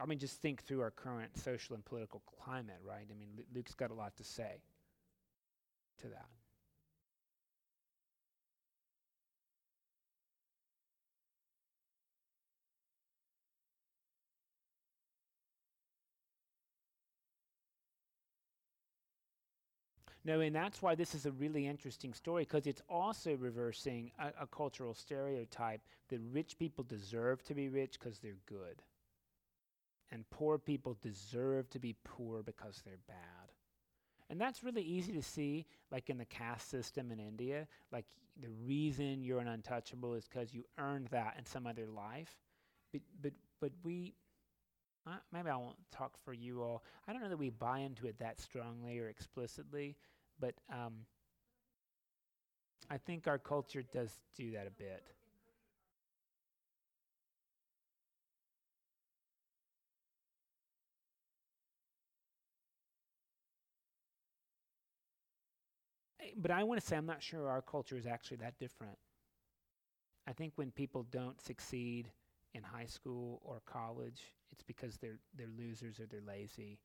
[0.00, 3.06] I mean, just think through our current social and political climate, right?
[3.10, 4.62] I mean, Luke's got a lot to say
[5.98, 6.26] to that.
[20.24, 24.32] No, and that's why this is a really interesting story because it's also reversing a,
[24.42, 28.82] a, cultural stereotype that rich people deserve to be rich because they're good.
[30.12, 33.50] And poor people deserve to be poor because they're bad.
[34.28, 37.66] And that's really easy to see, like in the caste system in India.
[37.90, 38.04] Like
[38.40, 42.34] the reason you're an untouchable is because you earned that in some other life.
[42.92, 44.14] But, but, but we,
[45.06, 46.84] uh, maybe I won't talk for you all.
[47.08, 49.96] I don't know that we buy into it that strongly or explicitly,
[50.38, 50.92] but um,
[52.90, 55.02] I think our culture does do that a bit.
[66.36, 68.98] But I want to say I'm not sure our culture is actually that different.
[70.26, 72.10] I think when people don't succeed
[72.54, 76.78] in high school or college, it's because they're they're losers or they're lazy.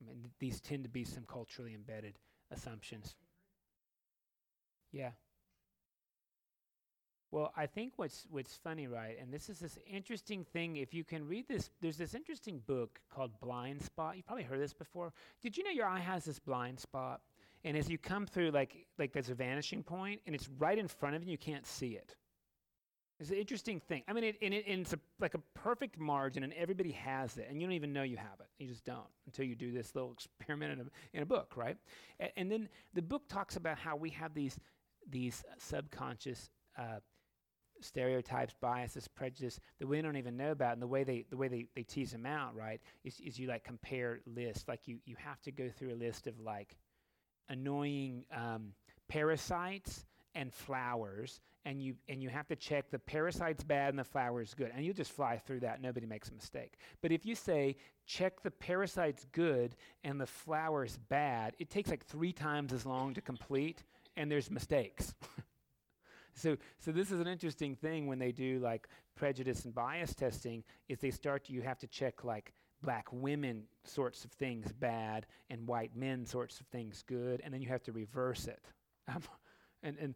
[0.00, 2.18] I mean, th- these tend to be some culturally embedded
[2.50, 3.16] assumptions.
[4.92, 5.10] Yeah.
[7.30, 9.18] Well, I think what's what's funny, right?
[9.20, 10.76] And this is this interesting thing.
[10.76, 14.16] If you can read this, there's this interesting book called Blind Spot.
[14.16, 15.12] You probably heard this before.
[15.42, 17.20] Did you know your eye has this blind spot?
[17.64, 20.88] And as you come through, like like there's a vanishing point, and it's right in
[20.88, 21.32] front of you.
[21.32, 22.16] You can't see it.
[23.20, 24.04] It's an interesting thing.
[24.06, 27.36] I mean, it, and, it, and it's a, like a perfect margin, and everybody has
[27.36, 28.46] it, and you don't even know you have it.
[28.60, 31.76] You just don't until you do this little experiment in a, in a book, right?
[32.20, 34.56] A- and then the book talks about how we have these
[35.10, 37.00] these subconscious uh,
[37.80, 41.48] stereotypes, biases, prejudice that we don't even know about, and the way they the way
[41.48, 44.68] they, they tease them out, right, is, is you like compare lists.
[44.68, 46.76] Like you you have to go through a list of like
[47.48, 48.72] annoying um,
[49.08, 54.04] parasites and flowers and you and you have to check the parasite's bad and the
[54.04, 55.82] flower's good and you just fly through that.
[55.82, 56.74] Nobody makes a mistake.
[57.02, 57.76] But if you say
[58.06, 63.14] check the parasite's good and the flower's bad it takes like three times as long
[63.14, 63.82] to complete
[64.16, 65.14] and there's mistakes.
[66.38, 70.62] So so this is an interesting thing when they do like prejudice and bias testing
[70.88, 72.52] is they start to, you have to check like
[72.82, 77.60] black women sorts of things bad and white men sorts of things good and then
[77.60, 78.64] you have to reverse it
[79.08, 79.22] um,
[79.82, 80.14] and and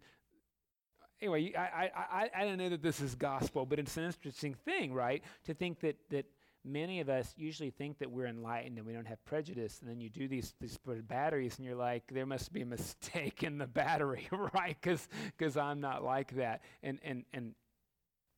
[1.23, 4.55] anyway, I, I, I, I don't know that this is gospel, but it's an interesting
[4.55, 5.23] thing, right?
[5.45, 6.27] To think that, that
[6.65, 10.01] many of us usually think that we're enlightened and we don't have prejudice, and then
[10.01, 13.67] you do these, these batteries, and you're like, there must be a mistake in the
[13.67, 14.77] battery, right?
[14.83, 16.63] Because I'm not like that.
[16.83, 17.55] And, and, and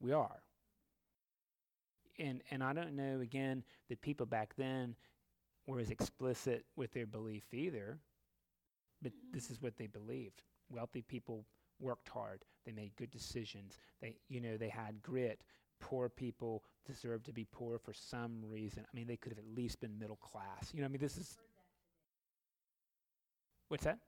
[0.01, 0.43] we are.
[2.19, 4.95] And, and I don't know, again, that people back then
[5.67, 7.99] were as explicit with their belief either,
[9.03, 10.43] but this is what they believed.
[10.71, 11.45] Wealthy people
[11.81, 12.45] worked hard.
[12.65, 13.79] They made good decisions.
[14.01, 15.43] They, you know, they had grit.
[15.81, 18.85] Poor people deserved to be poor for some reason.
[18.85, 20.73] I mean, they could have at least been middle class.
[20.73, 21.37] You know, I mean, this is.
[23.69, 23.99] What's that?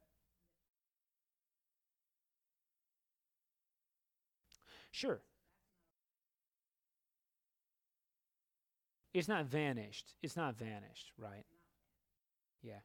[4.91, 5.21] Sure.
[9.17, 10.15] It's not vanished.
[10.23, 11.47] It's not vanished, right?
[12.63, 12.81] Yeah.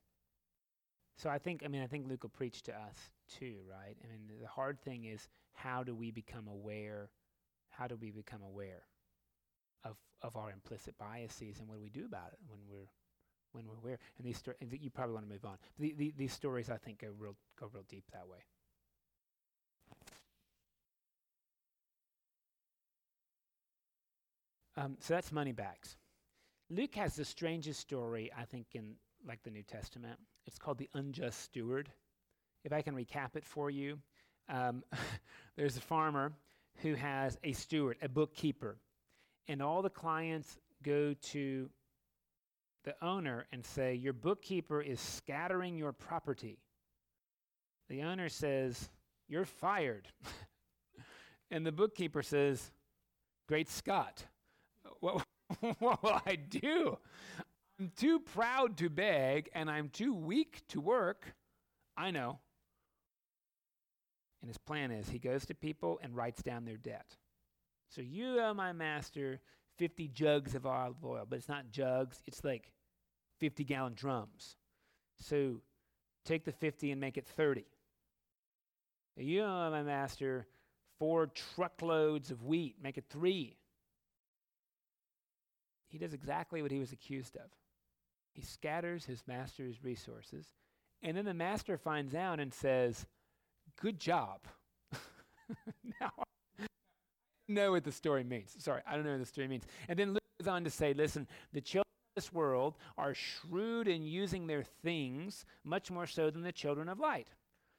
[1.17, 3.97] So I think, I mean, I think Luke will preach to us too, right?
[4.01, 7.09] I mean, the hard thing is how do we become aware?
[7.69, 8.83] How do we become aware
[9.83, 12.87] of of our implicit biases and what do we do about it when we're
[13.51, 13.99] when we're aware?
[14.17, 15.57] And these sto- and you probably want to move on.
[15.79, 18.45] The, the, these stories, I think, go real go real deep that way.
[24.77, 25.97] Um, so that's money bags.
[26.71, 28.93] Luke has the strangest story, I think, in
[29.27, 30.17] like the New Testament.
[30.47, 31.89] It's called the unjust steward.
[32.63, 33.99] If I can recap it for you,
[34.47, 34.81] um,
[35.57, 36.31] there's a farmer
[36.77, 38.77] who has a steward, a bookkeeper,
[39.49, 41.69] and all the clients go to
[42.85, 46.57] the owner and say, Your bookkeeper is scattering your property.
[47.89, 48.89] The owner says,
[49.27, 50.07] You're fired.
[51.51, 52.71] and the bookkeeper says,
[53.49, 54.23] Great Scott,
[55.01, 55.25] what,
[55.79, 56.97] will I do?
[57.79, 61.33] I'm too proud to beg and I'm too weak to work.
[61.97, 62.39] I know.
[64.41, 67.15] And his plan is he goes to people and writes down their debt.
[67.89, 69.39] So you owe my master
[69.77, 72.71] 50 jugs of olive oil, but it's not jugs, it's like
[73.39, 74.55] 50 gallon drums.
[75.19, 75.61] So
[76.25, 77.65] take the 50 and make it 30.
[79.17, 80.47] You owe my master
[80.99, 83.57] four truckloads of wheat, make it three.
[85.91, 87.51] He does exactly what he was accused of.
[88.33, 90.47] He scatters his master's resources.
[91.03, 93.05] And then the master finds out and says,
[93.79, 94.39] Good job.
[95.99, 96.11] now,
[96.59, 96.65] I
[97.47, 98.55] know what the story means.
[98.59, 99.65] Sorry, I don't know what the story means.
[99.89, 101.83] And then Luke goes on to say, Listen, the children
[102.15, 106.87] of this world are shrewd in using their things much more so than the children
[106.87, 107.27] of light.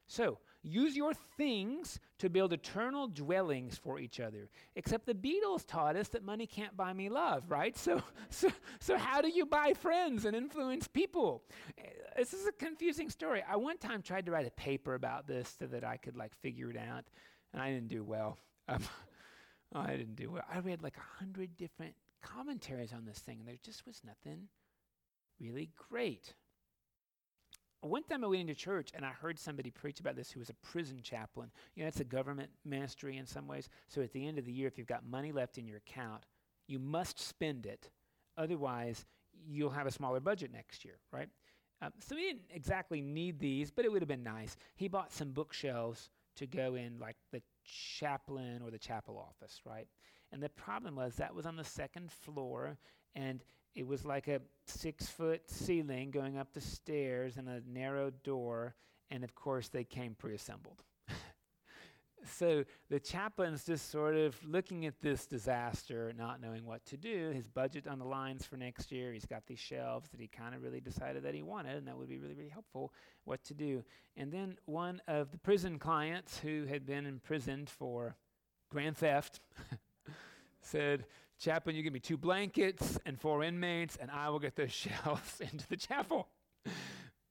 [0.07, 4.49] So, use your things to build eternal dwellings for each other.
[4.75, 7.77] Except the Beatles taught us that money can't buy me love, right?
[7.77, 8.49] So, so,
[8.79, 11.43] so how do you buy friends and influence people?
[11.77, 11.83] Uh,
[12.17, 13.43] this is a confusing story.
[13.47, 16.33] I one time tried to write a paper about this so that I could like
[16.41, 17.03] figure it out,
[17.51, 18.37] and I didn't do well.
[18.67, 18.83] Um,
[19.75, 20.43] I didn't do well.
[20.51, 24.47] I read like a hundred different commentaries on this thing, and there just was nothing
[25.39, 26.33] really great
[27.89, 30.49] one time I went into church and I heard somebody preach about this who was
[30.49, 31.51] a prison chaplain.
[31.75, 33.69] You know, it's a government ministry in some ways.
[33.87, 36.23] So at the end of the year, if you've got money left in your account,
[36.67, 37.89] you must spend it.
[38.37, 39.05] Otherwise,
[39.47, 41.29] you'll have a smaller budget next year, right?
[41.81, 44.55] Um, so he didn't exactly need these, but it would have been nice.
[44.75, 49.87] He bought some bookshelves to go in like the chaplain or the chapel office, right?
[50.31, 52.77] And the problem was that was on the second floor,
[53.15, 53.43] and
[53.75, 58.75] it was like a six foot ceiling going up the stairs and a narrow door,
[59.09, 60.83] and of course, they came pre assembled.
[62.25, 67.31] so the chaplain's just sort of looking at this disaster, not knowing what to do.
[67.31, 70.53] His budget on the lines for next year, he's got these shelves that he kind
[70.53, 72.93] of really decided that he wanted, and that would be really, really helpful,
[73.25, 73.83] what to do.
[74.15, 78.15] And then one of the prison clients who had been imprisoned for
[78.69, 79.39] grand theft
[80.61, 81.05] said,
[81.43, 85.41] Chaplain, you give me two blankets and four inmates, and I will get those shelves
[85.41, 86.29] into the chapel.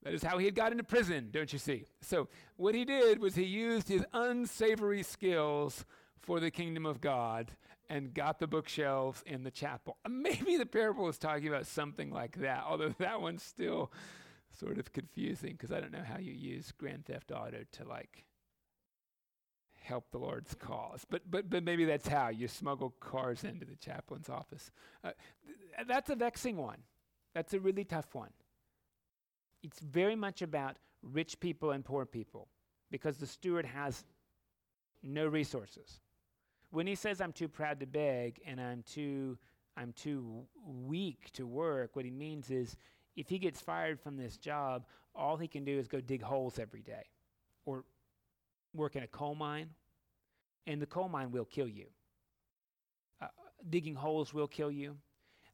[0.02, 1.86] That is how he had got into prison, don't you see?
[2.02, 5.86] So, what he did was he used his unsavory skills
[6.20, 7.52] for the kingdom of God
[7.88, 9.96] and got the bookshelves in the chapel.
[10.08, 13.92] Maybe the parable is talking about something like that, although that one's still
[14.58, 18.26] sort of confusing because I don't know how you use Grand Theft Auto to like
[19.92, 21.04] help the Lord's cause.
[21.08, 24.70] But, but, but maybe that's how you smuggle cars into the chaplain's office.
[25.04, 25.10] Uh,
[25.76, 26.78] th- that's a vexing one.
[27.34, 28.30] That's a really tough one.
[29.62, 32.48] It's very much about rich people and poor people
[32.90, 34.04] because the steward has
[35.02, 36.00] no resources.
[36.70, 39.36] When he says, I'm too proud to beg and I'm too,
[39.76, 42.76] I'm too weak to work, what he means is
[43.14, 46.58] if he gets fired from this job, all he can do is go dig holes
[46.58, 47.04] every day
[47.66, 47.84] or
[48.72, 49.68] work in a coal mine
[50.66, 51.86] and the coal mine will kill you.
[53.20, 53.26] Uh,
[53.68, 54.96] digging holes will kill you.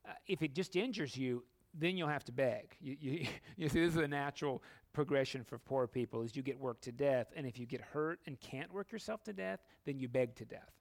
[0.08, 1.44] Uh, if it just injures you,
[1.74, 2.76] then you'll have to beg.
[2.80, 6.58] You, you, you see, this is a natural progression for poor people: is you get
[6.58, 9.98] worked to death, and if you get hurt and can't work yourself to death, then
[9.98, 10.72] you beg to death.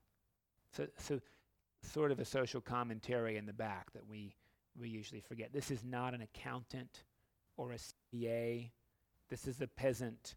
[0.71, 1.19] So, so
[1.81, 4.35] sort of a social commentary in the back that we
[4.79, 5.51] we usually forget.
[5.51, 7.03] This is not an accountant
[7.55, 8.69] or a CPA.
[9.29, 10.35] This is a peasant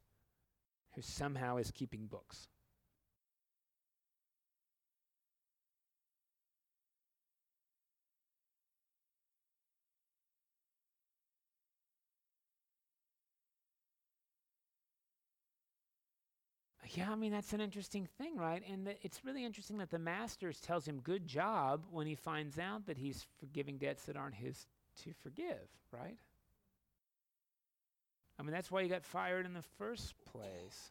[0.95, 2.49] who somehow is keeping books.
[16.95, 18.62] Yeah, I mean that's an interesting thing, right?
[18.68, 22.86] And it's really interesting that the master tells him good job when he finds out
[22.86, 24.66] that he's forgiving debts that aren't his
[25.05, 26.16] to forgive, right?
[28.38, 30.91] I mean that's why he got fired in the first place.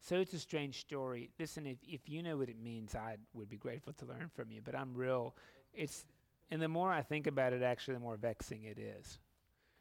[0.00, 1.30] So it's a strange story.
[1.38, 4.50] Listen, if if you know what it means, I would be grateful to learn from
[4.50, 4.60] you.
[4.64, 5.36] But I'm real.
[5.72, 6.04] It's
[6.50, 9.18] and the more I think about it, actually, the more vexing it is.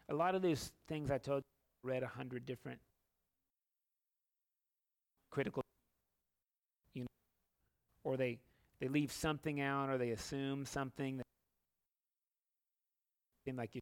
[0.09, 1.41] A lot of these things I told
[1.83, 2.79] read a hundred different
[5.31, 5.63] critical
[6.93, 7.07] you know
[8.03, 8.39] or they
[8.79, 11.25] they leave something out or they assume something that
[13.45, 13.81] seem like you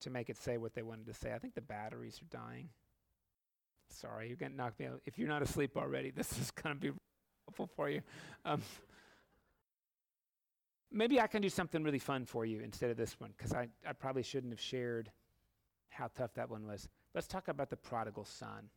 [0.00, 1.32] to make it say what they wanted to say.
[1.32, 2.68] I think the batteries are dying.
[3.90, 5.00] Sorry, you're to knock me out.
[5.04, 6.92] If you're not asleep already, this is to be
[7.46, 8.02] helpful for you.
[8.44, 8.62] Um,
[10.90, 13.68] maybe I can do something really fun for you instead of this one, because I,
[13.86, 15.10] I probably shouldn't have shared
[15.90, 16.88] how tough that one was.
[17.14, 18.70] Let's talk about the prodigal son.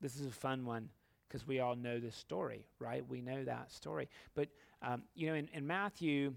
[0.00, 0.88] This is a fun one
[1.28, 3.06] because we all know this story, right?
[3.06, 4.08] We know that story.
[4.34, 4.48] But,
[4.82, 6.34] um, you know, in, in Matthew,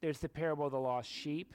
[0.00, 1.54] there's the parable of the lost sheep,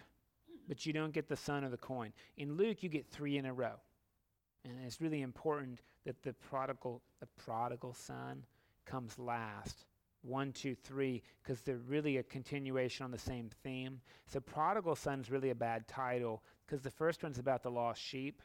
[0.67, 2.13] but you don't get the son of the coin.
[2.37, 3.79] In Luke, you get three in a row.
[4.65, 8.45] And it's really important that the prodigal, the prodigal son
[8.85, 9.85] comes last.
[10.21, 14.01] One, two, three, because they're really a continuation on the same theme.
[14.27, 18.01] So, prodigal son is really a bad title because the first one's about the lost
[18.01, 18.41] sheep,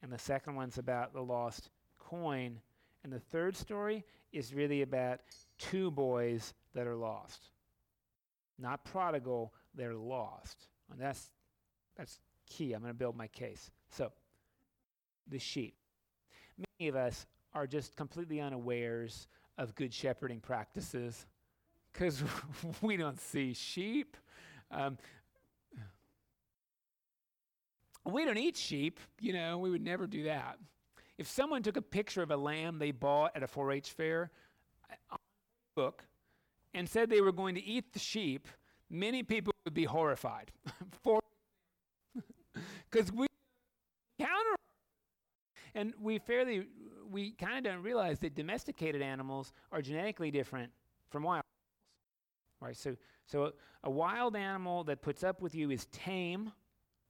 [0.00, 1.70] and the second one's about the lost
[2.08, 2.60] coin.
[3.04, 5.20] And the third story is really about
[5.58, 7.50] two boys that are lost.
[8.58, 10.66] Not prodigal, they're lost.
[10.90, 11.32] And that's,
[11.96, 12.72] that's key.
[12.72, 13.70] I'm going to build my case.
[13.90, 14.12] So,
[15.28, 15.74] the sheep.
[16.78, 19.28] Many of us are just completely unawares
[19.58, 21.26] of good shepherding practices
[21.92, 22.22] because
[22.82, 24.16] we don't see sheep.
[24.70, 24.98] Um,
[28.04, 30.58] we don't eat sheep, you know, we would never do that.
[31.18, 34.30] If someone took a picture of a lamb they bought at a 4 H fair
[35.10, 35.18] on
[35.74, 36.04] book
[36.74, 38.46] and said they were going to eat the sheep,
[38.88, 40.52] many people would be horrified.
[42.90, 43.26] Because we
[44.18, 44.56] counter.
[45.74, 46.66] And we fairly,
[47.10, 50.72] we kind of don't realize that domesticated animals are genetically different
[51.10, 51.42] from wild
[52.60, 52.60] animals.
[52.60, 52.76] Right?
[52.76, 52.96] So,
[53.26, 53.52] so
[53.84, 56.52] a wild animal that puts up with you is tame,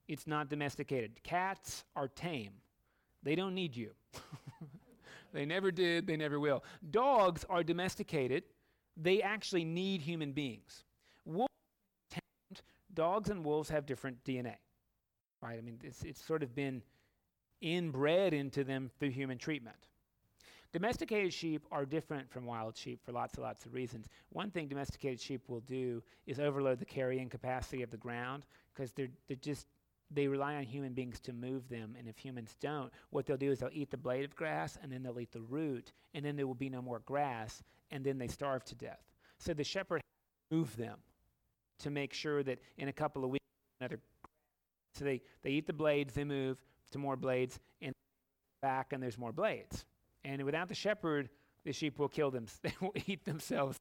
[0.07, 1.23] it's not domesticated.
[1.23, 2.53] Cats are tame.
[3.23, 3.91] They don't need you.
[5.33, 6.65] they never did, they never will.
[6.91, 8.45] Dogs are domesticated.
[8.97, 10.85] They actually need human beings.
[11.25, 11.49] Wolves,
[12.95, 14.57] dogs and wolves have different DNA.
[15.43, 15.59] Right?
[15.59, 16.83] I mean, it's, it's sort of been
[17.61, 19.77] inbred into them through human treatment.
[20.73, 24.07] Domesticated sheep are different from wild sheep for lots and lots of reasons.
[24.31, 28.45] One thing domesticated sheep will do is overload the carrying capacity of the ground
[28.75, 29.67] because they're, they're just
[30.11, 31.95] they rely on human beings to move them.
[31.99, 34.91] And if humans don't, what they'll do is they'll eat the blade of grass and
[34.91, 38.19] then they'll eat the root, and then there will be no more grass, and then
[38.19, 39.03] they starve to death.
[39.39, 40.01] So the shepherd
[40.51, 40.99] move them
[41.81, 43.45] to make sure that in a couple of weeks,
[43.81, 44.01] another.
[44.95, 47.93] So they, they eat the blades, they move to more blades, and
[48.63, 49.85] back, and there's more blades.
[50.25, 51.29] And without the shepherd,
[51.65, 52.47] the sheep will kill them.
[52.63, 53.77] They will eat themselves.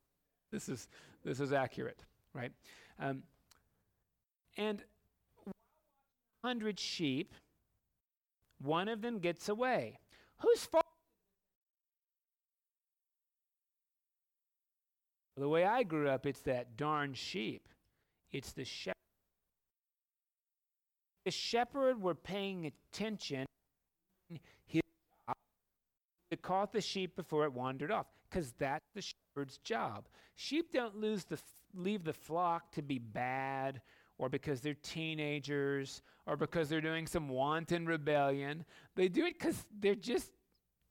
[0.51, 0.87] This is
[1.23, 1.99] this is accurate,
[2.33, 2.51] right?
[2.99, 3.23] Um,
[4.57, 4.83] and
[6.47, 7.33] hundred sheep,
[8.61, 9.99] one of them gets away.
[10.39, 10.85] Whose fault?
[15.35, 17.67] The way I grew up, it's that darn sheep.
[18.31, 18.95] It's the shepherd.
[21.25, 23.45] The shepherd were paying attention.
[26.29, 30.07] To caught the sheep before it wandered off, because that's the shepherd's job.
[30.35, 31.39] Sheep don't lose the,
[31.73, 33.81] leave the flock to be bad
[34.17, 38.65] or because they're teenagers or because they're doing some wanton rebellion.
[38.95, 40.31] They do it because they're just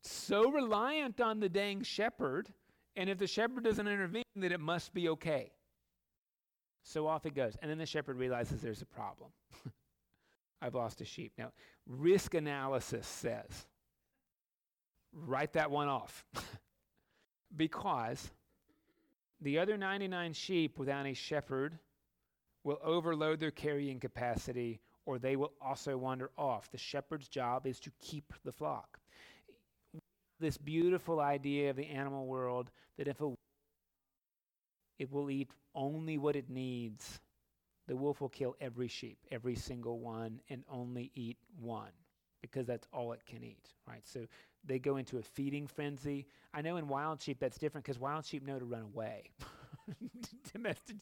[0.02, 2.48] so reliant on the dang shepherd.
[2.94, 5.52] And if the shepherd doesn't intervene, then it must be okay.
[6.82, 7.56] So off it goes.
[7.60, 9.30] And then the shepherd realizes there's a problem.
[10.62, 11.32] I've lost a sheep.
[11.36, 11.52] Now,
[11.86, 13.66] risk analysis says
[15.12, 16.24] write that one off.
[17.56, 18.30] because
[19.40, 21.78] the other 99 sheep without a shepherd
[22.66, 26.68] will overload their carrying capacity or they will also wander off.
[26.72, 28.98] The shepherd's job is to keep the flock.
[30.40, 33.34] This beautiful idea of the animal world that if a
[34.98, 37.20] it will eat only what it needs.
[37.86, 41.92] The wolf will kill every sheep, every single one, and only eat one
[42.42, 44.06] because that's all it can eat, right?
[44.06, 44.26] So
[44.64, 46.26] they go into a feeding frenzy.
[46.52, 49.30] I know in wild sheep that's different because wild sheep know to run away.
[50.52, 50.96] Domestic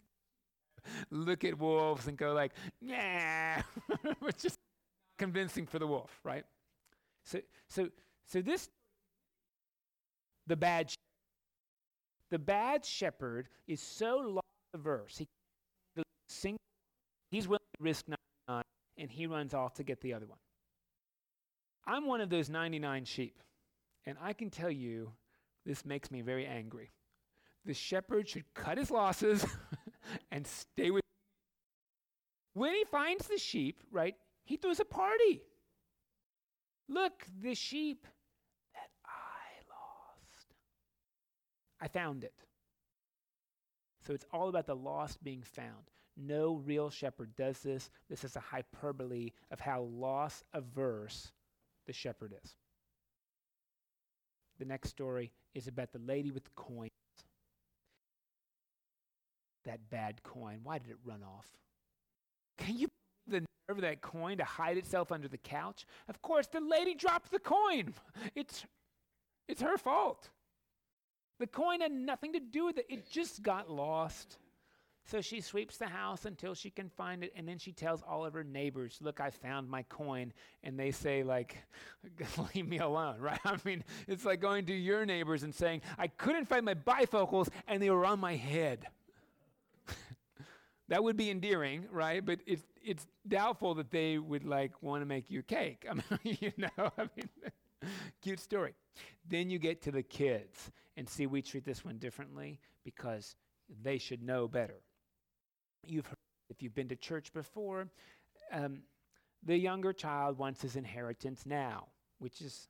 [1.10, 3.62] look at wolves and go like, yeah,
[4.20, 4.54] which is
[5.18, 6.44] convincing for the wolf, right?
[7.24, 7.88] So, so,
[8.26, 8.68] so this,
[10.46, 10.92] the bad,
[12.30, 15.18] the bad shepherd is so lost averse.
[15.18, 15.26] He
[16.28, 16.56] sing,
[17.30, 18.04] he's willing to risk
[18.48, 18.62] 99,
[18.98, 20.38] and he runs off to get the other one.
[21.86, 23.42] I'm one of those 99 sheep,
[24.06, 25.12] and I can tell you
[25.66, 26.90] this makes me very angry.
[27.64, 29.44] The shepherd should cut his losses
[30.30, 31.02] and stay with.
[32.52, 35.42] When he finds the sheep, right, he throws a party.
[36.88, 38.06] Look, the sheep
[38.74, 40.54] that I lost.
[41.80, 42.34] I found it.
[44.06, 45.90] So it's all about the lost being found.
[46.16, 47.90] No real shepherd does this.
[48.08, 51.32] This is a hyperbole of how loss averse
[51.86, 52.54] the shepherd is.
[54.58, 56.90] The next story is about the lady with the coins.
[59.64, 60.60] That bad coin.
[60.62, 61.48] Why did it run off?
[62.58, 62.88] Can you
[63.26, 65.86] the nerve of that coin to hide itself under the couch?
[66.08, 67.94] Of course, the lady dropped the coin.
[68.34, 68.64] It's
[69.48, 70.30] it's her fault.
[71.38, 72.86] The coin had nothing to do with it.
[72.88, 74.38] It just got lost.
[75.06, 78.24] So she sweeps the house until she can find it, and then she tells all
[78.24, 80.32] of her neighbors, Look, I found my coin.
[80.62, 81.58] And they say, like,
[82.54, 83.38] leave me alone, right?
[83.44, 87.48] I mean, it's like going to your neighbors and saying, I couldn't find my bifocals
[87.68, 88.86] and they were on my head.
[90.88, 92.24] That would be endearing, right?
[92.24, 95.86] But it's it's doubtful that they would like want to make you cake.
[95.90, 97.28] I mean, you know, I mean
[98.22, 98.74] cute story.
[99.28, 103.36] Then you get to the kids and see we treat this one differently because
[103.82, 104.80] they should know better.
[105.86, 106.16] You've heard,
[106.50, 107.88] if you've been to church before,
[108.52, 108.82] um,
[109.42, 112.68] the younger child wants his inheritance now, which is,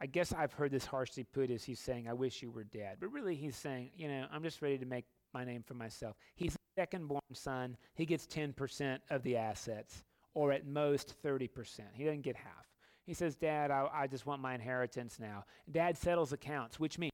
[0.00, 2.96] I guess I've heard this harshly put as he's saying, I wish you were dead.
[3.00, 5.04] But really, he's saying, you know, I'm just ready to make
[5.34, 6.16] my name for myself.
[6.34, 7.76] He's second born son.
[7.94, 10.04] He gets 10% of the assets,
[10.34, 11.80] or at most 30%.
[11.92, 12.68] He doesn't get half.
[13.04, 15.44] He says, Dad, I, I just want my inheritance now.
[15.68, 17.12] Dad settles accounts, which means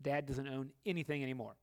[0.00, 1.54] dad doesn't own anything anymore.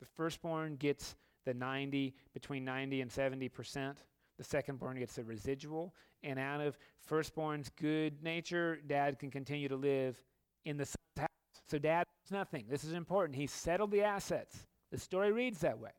[0.00, 1.14] The firstborn gets
[1.46, 3.94] the 90, between 90 and 70%.
[4.38, 5.94] The secondborn gets the residual.
[6.24, 10.20] And out of firstborn's good nature, dad can continue to live
[10.64, 11.62] in the son's house.
[11.68, 12.64] So dad has nothing.
[12.68, 13.36] This is important.
[13.36, 14.66] He settled the assets.
[14.90, 15.90] The story reads that way.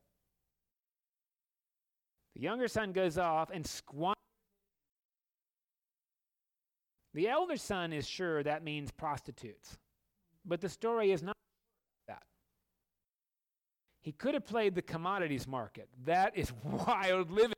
[2.39, 4.15] The younger son goes off and squanders.
[7.13, 9.77] The elder son is sure that means prostitutes.
[10.45, 11.35] But the story is not
[12.07, 12.23] that.
[13.99, 15.89] he could have played the commodities market.
[16.05, 17.55] That is wild living.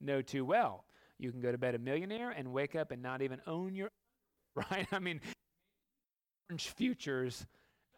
[0.00, 0.84] Know too well.
[1.18, 3.88] You can go to bed a millionaire and wake up and not even own your
[4.54, 4.86] right.
[4.92, 5.20] I mean,
[6.48, 7.46] orange futures,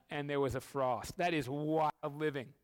[0.08, 1.14] and there was a frost.
[1.18, 2.54] That is wild living.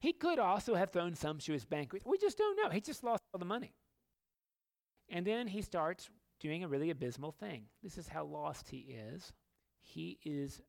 [0.00, 2.06] He could also have thrown sumptuous banquets.
[2.06, 2.70] We just don't know.
[2.70, 3.74] He just lost all the money.
[5.10, 6.08] And then he starts
[6.40, 7.64] doing a really abysmal thing.
[7.82, 8.78] This is how lost he
[9.12, 9.32] is.
[9.80, 10.62] He is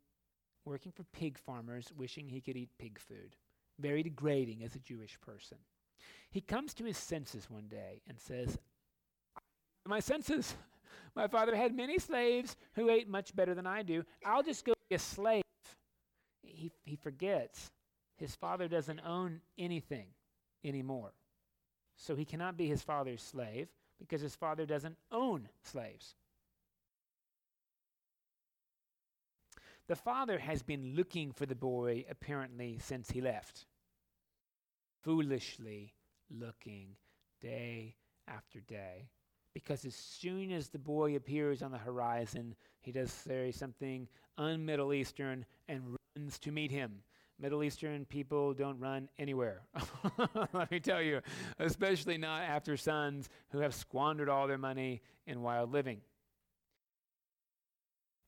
[0.66, 3.38] working for pig farmers, wishing he could eat pig food.
[3.80, 5.58] Very degrading as a Jewish person.
[6.30, 8.58] He comes to his senses one day and says,
[9.86, 10.56] My senses.
[11.16, 14.04] My father had many slaves who ate much better than I do.
[14.26, 15.44] I'll just go be a slave.
[16.42, 17.72] He, he forgets
[18.18, 20.07] his father doesn't own anything
[20.64, 21.14] anymore.
[21.95, 23.68] So he cannot be his father's slave
[23.99, 26.16] because his father doesn't own slaves.
[29.88, 33.66] The father has been looking for the boy apparently since he left.
[35.03, 35.93] Foolishly
[36.30, 36.95] looking
[37.41, 37.95] day
[38.28, 39.09] after day.
[39.53, 44.07] Because as soon as the boy appears on the horizon, he does say something
[44.38, 47.03] un Middle Eastern and runs to meet him.
[47.42, 49.64] Middle Eastern people don't run anywhere.
[50.54, 51.22] Let me tell you,
[51.60, 56.02] especially not after sons who have squandered all their money in wild living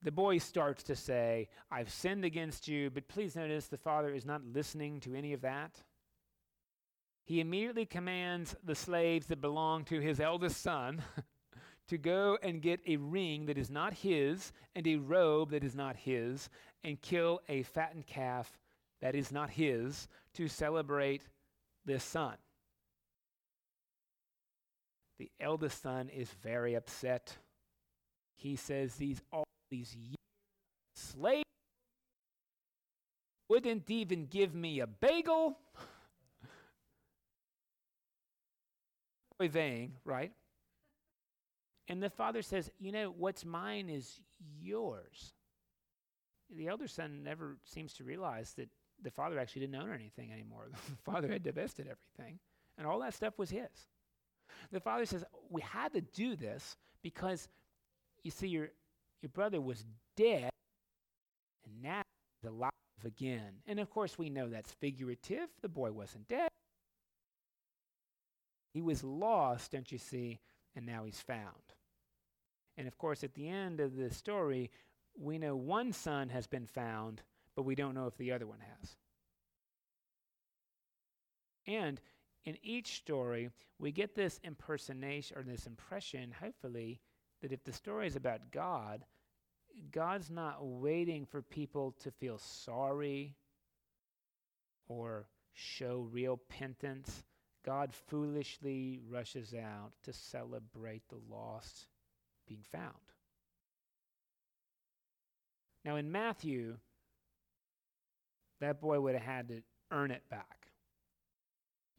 [0.03, 4.25] the boy starts to say, I've sinned against you, but please notice the father is
[4.25, 5.81] not listening to any of that.
[7.25, 11.01] He immediately commands the slaves that belong to his eldest son
[11.87, 15.73] to go and get a ring that is not his and a robe that is
[15.73, 16.49] not his
[16.83, 18.59] and kill a fattened calf
[19.03, 21.23] that is not his to celebrate
[21.85, 22.35] this son.
[25.19, 27.35] The eldest son is very upset.
[28.33, 30.15] He says these all these years
[30.95, 31.43] slave
[33.49, 35.57] wouldn't even give me a bagel.
[39.41, 40.31] Vain, right?
[41.89, 44.21] And the father says, You know, what's mine is
[44.61, 45.33] yours.
[46.55, 48.69] The elder son never seems to realize that
[49.03, 50.67] the father actually didn't own anything anymore.
[50.71, 52.39] The father had divested everything,
[52.77, 53.87] and all that stuff was his.
[54.71, 57.47] The father says, We had to do this because,
[58.23, 58.69] you see, your,
[59.21, 59.85] your brother was
[60.15, 60.49] dead,
[61.65, 62.01] and now
[62.41, 62.71] he's alive
[63.05, 63.61] again.
[63.67, 65.49] And of course, we know that's figurative.
[65.61, 66.49] The boy wasn't dead.
[68.73, 70.39] He was lost, don't you see,
[70.75, 71.73] and now he's found.
[72.75, 74.71] And of course, at the end of the story,
[75.15, 77.21] we know one son has been found,
[77.55, 78.95] but we don't know if the other one has.
[81.65, 81.99] And
[82.45, 83.49] in each story,
[83.79, 86.99] we get this impersonation or this impression, hopefully,
[87.41, 89.05] that if the story is about God,
[89.91, 93.35] God's not waiting for people to feel sorry
[94.87, 97.23] or show real penitence.
[97.65, 101.87] God foolishly rushes out to celebrate the lost
[102.47, 102.93] being found.
[105.85, 106.77] Now, in Matthew,
[108.63, 109.61] that boy would have had to
[109.91, 110.67] earn it back,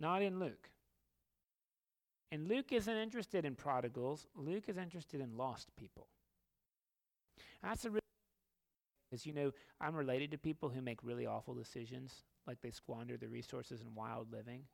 [0.00, 0.70] not in Luke.
[2.32, 6.08] And Luke isn't interested in prodigals, Luke is interested in lost people.
[7.62, 8.00] That's a real
[9.14, 13.16] as you know, I'm related to people who make really awful decisions, like they squander
[13.16, 14.64] their resources in wild living.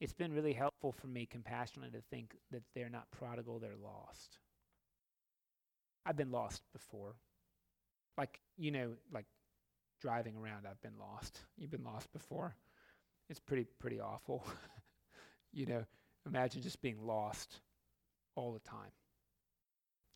[0.00, 4.38] It's been really helpful for me, compassionately, to think that they're not prodigal, they're lost.
[6.06, 7.16] I've been lost before.
[8.16, 9.26] Like, you know, like
[10.00, 11.40] driving around, I've been lost.
[11.56, 12.54] You've been lost before.
[13.28, 14.46] It's pretty, pretty awful.
[15.52, 15.84] you know,
[16.26, 17.60] imagine just being lost
[18.36, 18.92] all the time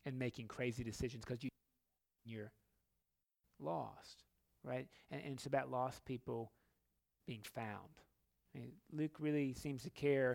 [0.05, 1.49] and making crazy decisions because you,
[2.25, 2.51] you're
[3.59, 4.23] lost,
[4.63, 4.87] right?
[5.11, 6.51] And, and, it's about lost people
[7.27, 7.89] being found.
[8.55, 10.33] I mean, Luke really seems to care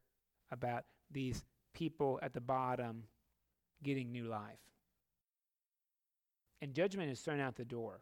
[0.50, 1.44] about these
[1.74, 3.04] people at the bottom
[3.82, 4.58] getting new life.
[6.60, 8.00] And judgment is thrown out the door,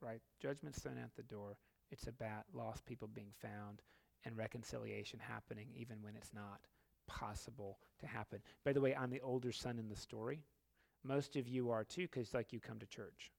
[0.00, 0.20] right?
[0.40, 1.56] Judgment's thrown out the door.
[1.90, 3.82] It's about lost people being found
[4.24, 6.60] and reconciliation happening even when it's not
[7.06, 8.40] possible to happen.
[8.64, 10.42] By the way, I'm the older son in the story.
[11.04, 13.30] Most of you are too, because like you come to church.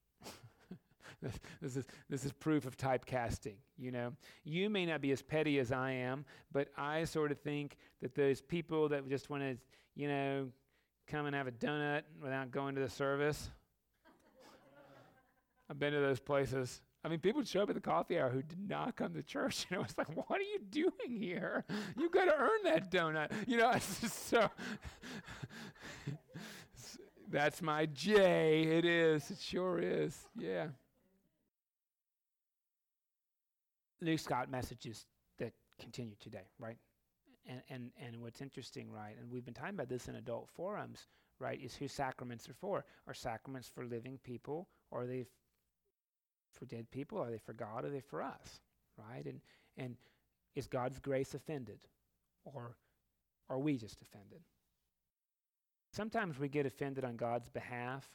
[1.22, 3.55] this is this is proof of typecasting.
[3.78, 7.39] You know, you may not be as petty as I am, but I sort of
[7.39, 9.58] think that those people that just want to,
[9.95, 10.47] you know,
[11.08, 13.49] come and have a donut without going to the service.
[15.70, 16.82] I've been to those places.
[17.03, 19.24] I mean, people would show up at the coffee hour who did not come to
[19.24, 19.65] church.
[19.70, 21.65] And I was like, what are you doing here?
[21.97, 23.32] You've got to earn that donut.
[23.47, 24.49] You know, it's just so.
[27.30, 28.63] That's my J.
[28.63, 29.30] It is.
[29.30, 30.18] It sure is.
[30.38, 30.68] Yeah.
[34.01, 35.05] Luke's got messages
[35.39, 36.78] that continue today, right?
[37.47, 41.07] And, and, and what's interesting, right, and we've been talking about this in adult forums,
[41.39, 42.86] right, is who sacraments are for.
[43.07, 45.28] Are sacraments for living people, or are they
[46.58, 47.18] for dead people?
[47.20, 47.86] Are they for God?
[47.86, 48.62] Are they for us?
[48.97, 49.26] Right?
[49.26, 49.41] And
[49.78, 49.95] and
[50.55, 51.80] is God's grace offended?
[52.45, 52.76] Or
[53.49, 54.41] are we just offended?
[55.93, 58.08] Sometimes we get offended on God's behalf,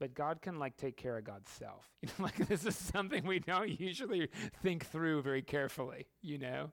[0.00, 1.90] but God can like take care of God's self.
[2.02, 4.28] You know, like this is something we don't usually
[4.62, 6.70] think through very carefully, you know?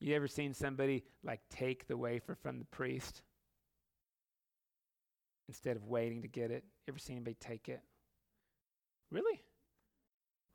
[0.00, 3.22] You ever seen somebody like take the wafer from the priest
[5.48, 6.64] instead of waiting to get it?
[6.86, 7.80] You Ever seen anybody take it?
[9.10, 9.42] Really?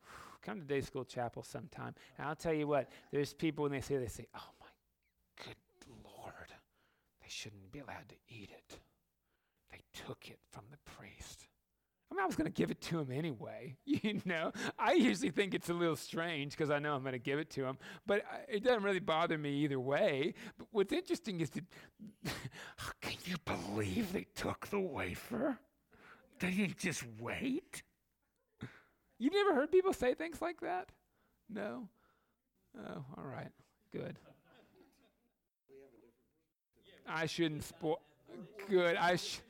[0.42, 1.94] Come to day school chapel sometime.
[2.18, 5.56] And I'll tell you what, there's people when they say, they say, oh my good
[6.04, 6.50] Lord,
[7.22, 8.78] they shouldn't be allowed to eat it.
[9.70, 11.46] They took it from the priest.
[12.10, 13.76] I mean, I was going to give it to him anyway.
[14.02, 17.18] You know, I usually think it's a little strange because I know I'm going to
[17.18, 17.76] give it to him,
[18.06, 20.34] but uh, it doesn't really bother me either way.
[20.56, 21.64] But what's interesting is that,
[23.02, 25.58] can you believe they took the wafer?
[26.38, 27.82] They didn't just wait?
[29.20, 30.88] You've never heard people say things like that?
[31.48, 31.86] No?
[32.76, 33.50] Oh, all right.
[33.92, 34.16] Good.
[37.06, 38.00] I shouldn't spoil.
[38.68, 38.96] Good.
[38.96, 39.40] I sh-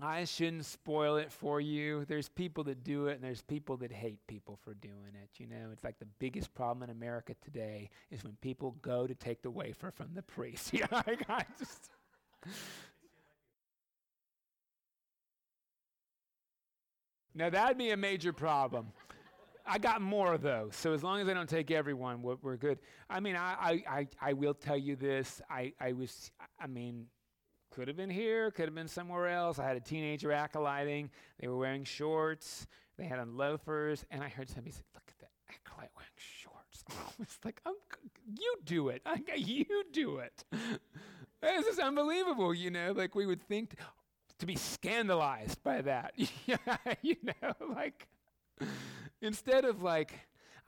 [0.00, 2.04] I shouldn't spoil it for you.
[2.06, 5.38] There's people that do it, and there's people that hate people for doing it.
[5.38, 9.14] You know, it's like the biggest problem in America today is when people go to
[9.14, 10.70] take the wafer from the priest.
[10.72, 11.90] yeah, I just.
[17.34, 18.92] Now that'd be a major problem.
[19.64, 22.78] I got more though, so as long as I don't take everyone, we're, we're good.
[23.08, 23.54] I mean, I,
[23.88, 25.40] I, I, I will tell you this.
[25.48, 27.06] I, I was, I mean,
[27.72, 29.58] could have been here, could have been somewhere else.
[29.58, 31.10] I had a teenager acolyting.
[31.40, 32.66] They were wearing shorts.
[32.98, 34.04] They had on loafers.
[34.10, 36.84] And I heard somebody say, Look at that acolyte wearing shorts.
[36.90, 37.76] I was like, oh,
[38.38, 39.02] You do it.
[39.06, 40.44] I, you do it.
[41.40, 42.92] this is unbelievable, you know?
[42.92, 43.76] Like, we would think
[44.42, 46.14] to, be scandalized by that.
[47.02, 48.08] you know, like,
[49.20, 50.12] instead of like,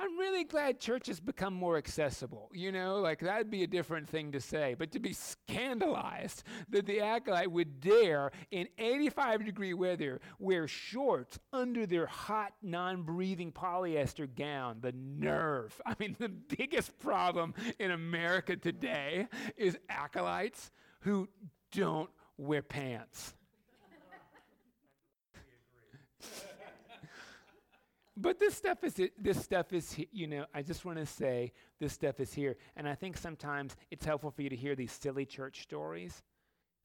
[0.00, 2.50] I'm really glad church has become more accessible.
[2.52, 4.74] You know, like that'd be a different thing to say.
[4.76, 11.38] But to be scandalized that the acolyte would dare, in 85 degree weather, wear shorts
[11.52, 15.80] under their hot, non breathing polyester gown, the nerve.
[15.86, 21.28] I mean, the biggest problem in America today is acolytes who
[21.70, 23.34] don't wear pants.
[28.16, 31.92] But this stuff is this stuff is you know i just want to say this
[31.92, 32.56] stuff is here.
[32.76, 36.22] And i think sometimes it's helpful for you to hear these silly church stories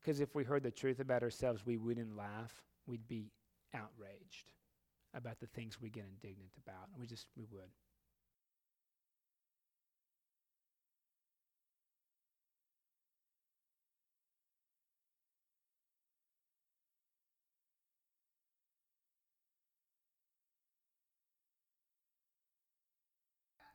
[0.01, 2.53] because if we heard the truth about ourselves we wouldn't laugh.
[2.87, 3.31] We'd be
[3.75, 4.51] outraged
[5.13, 6.87] about the things we get indignant about.
[6.91, 7.69] And we just we would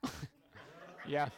[1.07, 1.29] Yeah.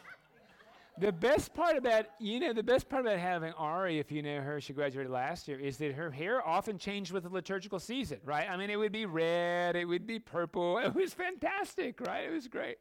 [0.99, 4.41] The best part about, you know, the best part about having Ari, if you know
[4.41, 8.19] her, she graduated last year, is that her hair often changed with the liturgical season,
[8.25, 8.49] right?
[8.49, 10.77] I mean, it would be red, it would be purple.
[10.83, 12.25] It was fantastic, right?
[12.25, 12.77] It was great.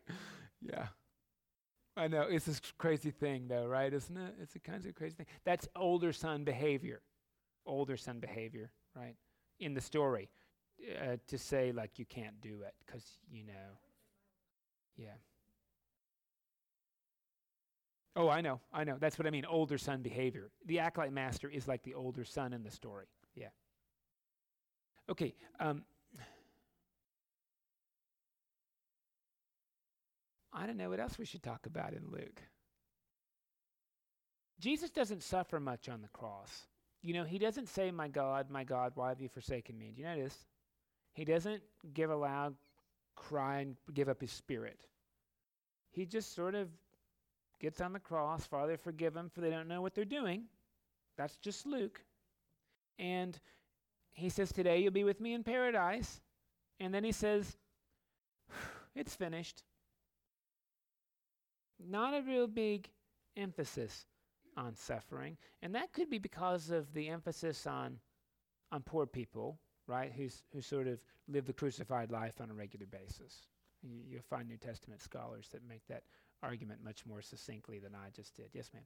[0.62, 0.86] Yeah.
[1.96, 2.22] I know.
[2.22, 3.92] It's this crazy thing, though, right?
[3.92, 4.34] Isn't it?
[4.40, 5.26] It's a kind of crazy thing.
[5.44, 7.02] That's older son behavior.
[7.66, 9.16] Older son behavior, right?
[9.60, 10.30] In the story.
[11.02, 13.78] Uh, to say, like, you can't do it because, you know.
[14.96, 15.16] Yeah.
[18.16, 18.96] Oh, I know, I know.
[18.98, 19.44] That's what I mean.
[19.44, 20.50] Older son behavior.
[20.64, 23.04] The acolyte master is like the older son in the story.
[23.34, 23.48] Yeah.
[25.10, 25.34] Okay.
[25.60, 25.82] Um,
[30.50, 32.42] I don't know what else we should talk about in Luke.
[34.58, 36.66] Jesus doesn't suffer much on the cross.
[37.02, 39.92] You know, he doesn't say, My God, my God, why have you forsaken me?
[39.94, 40.46] Do you notice?
[41.12, 41.62] He doesn't
[41.92, 42.54] give a loud
[43.14, 44.86] cry and give up his spirit.
[45.90, 46.68] He just sort of
[47.60, 48.46] gets on the cross.
[48.46, 50.44] Father, forgive them, for they don't know what they're doing.
[51.16, 52.04] That's just Luke.
[52.98, 53.38] And
[54.12, 56.20] he says, Today you'll be with me in paradise.
[56.80, 57.56] And then he says,
[58.94, 59.62] It's finished.
[61.78, 62.88] Not a real big
[63.36, 64.06] emphasis
[64.56, 65.36] on suffering.
[65.62, 67.98] And that could be because of the emphasis on,
[68.72, 70.98] on poor people, right, Who's, who sort of
[71.28, 73.48] live the crucified life on a regular basis.
[73.82, 76.04] You, you'll find New Testament scholars that make that
[76.42, 78.50] argument much more succinctly than I just did.
[78.52, 78.84] Yes, ma'am.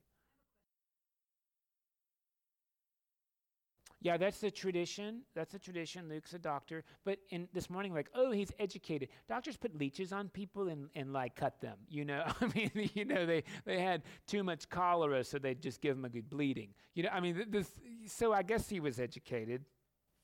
[4.03, 5.23] Yeah, that's the tradition.
[5.35, 6.09] That's the tradition.
[6.09, 6.85] Luke's a doctor.
[7.05, 9.11] But in this morning, like, oh, he's educated.
[9.29, 11.77] Doctors put leeches on people and, and like cut them.
[11.89, 15.83] You know, I mean, you know, they, they had too much cholera, so they'd just
[15.83, 16.71] give them a good bleeding.
[16.95, 17.71] You know, I mean, this.
[18.07, 19.67] So I guess he was educated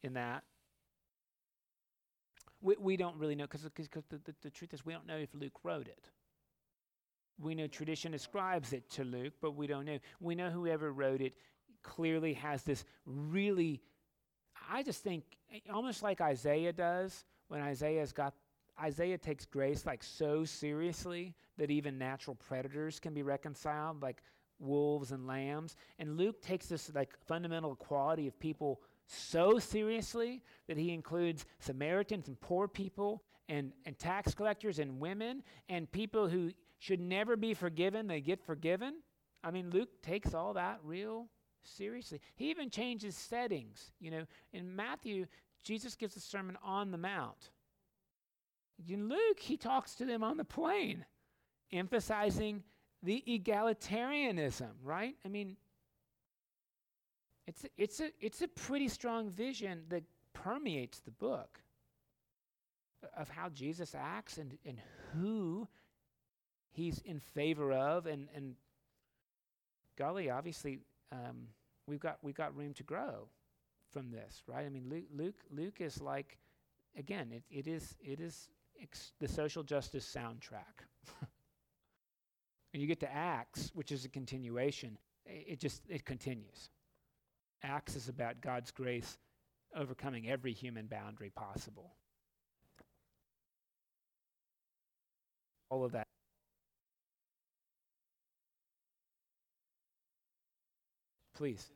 [0.03, 0.43] in that.
[2.63, 3.71] We, we don't really know because the,
[4.09, 6.09] the, the truth is we don't know if Luke wrote it.
[7.39, 9.99] We know tradition ascribes it to Luke, but we don't know.
[10.21, 11.35] We know whoever wrote it
[11.83, 13.83] clearly has this really,
[14.71, 15.25] I just think,
[15.73, 18.35] almost like Isaiah does, when Isaiah's got
[18.81, 24.23] Isaiah takes grace like so seriously that even natural predators can be reconciled, like
[24.59, 25.77] wolves and lambs.
[25.99, 32.29] And Luke takes this like fundamental quality of people so seriously that he includes Samaritans
[32.29, 37.55] and poor people and, and tax collectors and women and people who should never be
[37.55, 38.95] forgiven, they get forgiven.
[39.43, 41.29] I mean, Luke takes all that real
[41.63, 42.21] seriously.
[42.35, 43.93] He even changes settings.
[44.01, 45.27] You know, in Matthew,
[45.63, 47.51] Jesus gives a sermon on the Mount.
[48.89, 51.05] In Luke, he talks to them on the plain,
[51.73, 52.63] emphasizing
[53.03, 55.15] the egalitarianism, right?
[55.25, 55.57] I mean,
[57.47, 60.03] it's a, it's a, it's a pretty strong vision that
[60.33, 61.61] permeates the book
[63.17, 64.79] of how Jesus acts and, and
[65.13, 65.69] who
[66.77, 68.07] he's in favor of.
[68.07, 68.55] And, and
[69.99, 70.79] golly, obviously,
[71.11, 71.49] um,
[71.87, 73.29] we've, got, we've got room to grow
[73.93, 74.67] from this, right?
[74.67, 76.39] I mean, Luke, Luke, Luke is like,
[76.97, 78.49] again, it, it is, it is
[78.81, 80.85] ex- the social justice soundtrack.
[82.73, 84.99] and you get to Acts, which is a continuation.
[85.25, 86.71] It, it just it continues.
[87.63, 89.17] Acts is about God's grace
[89.75, 91.95] overcoming every human boundary possible.
[95.71, 96.07] All of that.
[101.37, 101.67] Please.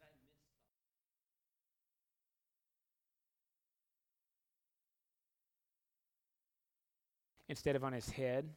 [7.51, 8.49] Instead of on his head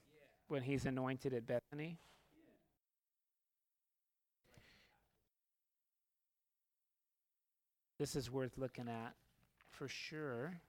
[0.47, 1.97] when he's anointed at Bethany.
[7.99, 9.13] This is worth looking at
[9.71, 10.61] for sure.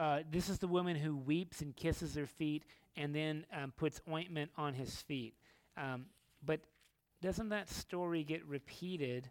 [0.00, 2.64] Uh, this is the woman who weeps and kisses her feet
[2.96, 5.34] and then um, puts ointment on his feet.
[5.76, 6.06] Um,
[6.42, 6.60] but
[7.20, 9.28] doesn't that story get repeated?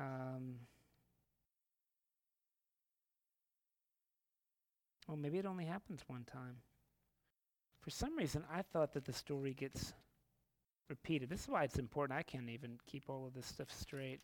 [0.00, 0.54] Um,
[5.06, 6.56] well, maybe it only happens one time.
[7.82, 9.92] For some reason, I thought that the story gets
[10.88, 11.28] repeated.
[11.28, 12.18] This is why it's important.
[12.18, 14.20] I can't even keep all of this stuff straight.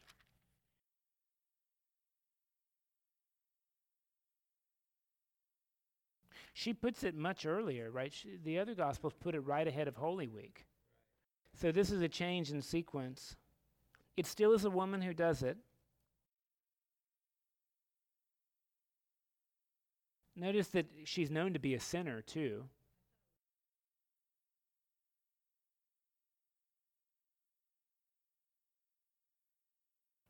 [6.55, 8.13] She puts it much earlier, right?
[8.13, 10.67] She, the other Gospels put it right ahead of Holy Week.
[11.59, 13.37] So this is a change in sequence.
[14.17, 15.57] It still is a woman who does it.
[20.37, 22.65] Notice that she's known to be a sinner, too.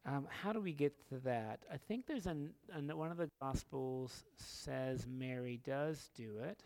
[0.05, 1.61] Um, how do we get to that?
[1.73, 6.65] I think there's an, an, one of the Gospels says Mary does do it,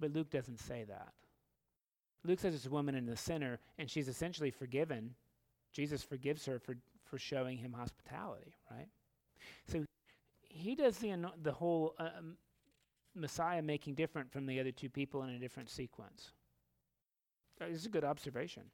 [0.00, 1.12] but Luke doesn't say that.
[2.24, 5.14] Luke says it's a woman in the sinner, and she's essentially forgiven.
[5.72, 8.88] Jesus forgives her for, for showing him hospitality, right?
[9.68, 9.84] So
[10.42, 12.36] he does the, the whole uh, um,
[13.14, 16.32] Messiah making different from the other two people in a different sequence.
[17.60, 18.64] Uh, this is a good observation.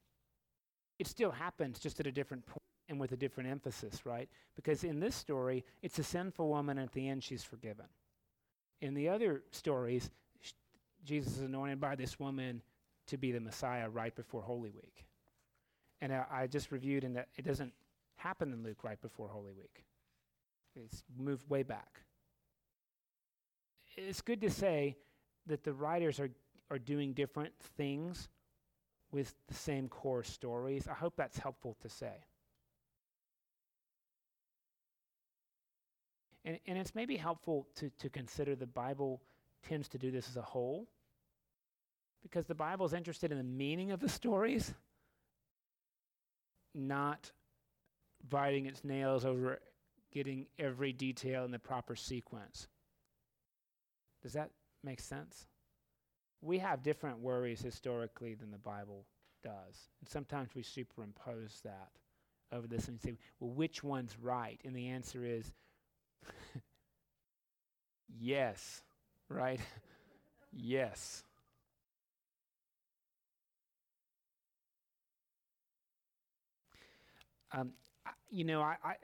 [0.98, 4.28] It still happens, just at a different point and with a different emphasis, right?
[4.56, 7.86] Because in this story, it's a sinful woman, and at the end, she's forgiven.
[8.80, 10.10] In the other stories,
[10.40, 10.52] sh-
[11.04, 12.62] Jesus is anointed by this woman
[13.08, 15.04] to be the Messiah right before Holy Week.
[16.00, 17.72] And I, I just reviewed that it doesn't
[18.16, 19.84] happen in Luke right before Holy Week,
[20.76, 22.00] it's moved way back.
[23.96, 24.96] It's good to say
[25.46, 26.30] that the writers are,
[26.70, 28.28] are doing different things
[29.10, 30.86] with the same core stories.
[30.86, 32.24] I hope that's helpful to say.
[36.44, 39.20] And, and it's maybe helpful to, to consider the Bible
[39.68, 40.88] tends to do this as a whole
[42.22, 44.74] because the Bible is interested in the meaning of the stories,
[46.74, 47.30] not
[48.28, 49.60] biting its nails over
[50.12, 52.68] getting every detail in the proper sequence.
[54.22, 54.50] Does that
[54.82, 55.46] make sense?
[56.40, 59.04] We have different worries historically than the Bible
[59.42, 59.88] does.
[60.00, 61.90] And sometimes we superimpose that
[62.52, 64.60] over this and say, well, which one's right?
[64.64, 65.52] And the answer is
[68.08, 68.82] yes,
[69.28, 69.60] right?
[70.52, 71.22] yes.
[77.52, 77.72] Um,
[78.30, 78.94] you know, I, I,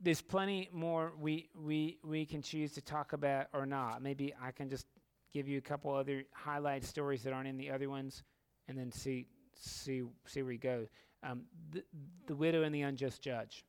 [0.00, 4.02] there's plenty more we, we, we can choose to talk about or not.
[4.02, 4.86] Maybe I can just
[5.32, 8.22] give you a couple other highlight stories that aren't in the other ones,
[8.68, 10.86] and then see see see where we go.
[11.22, 11.84] Um, the,
[12.26, 13.64] the widow and the unjust judge,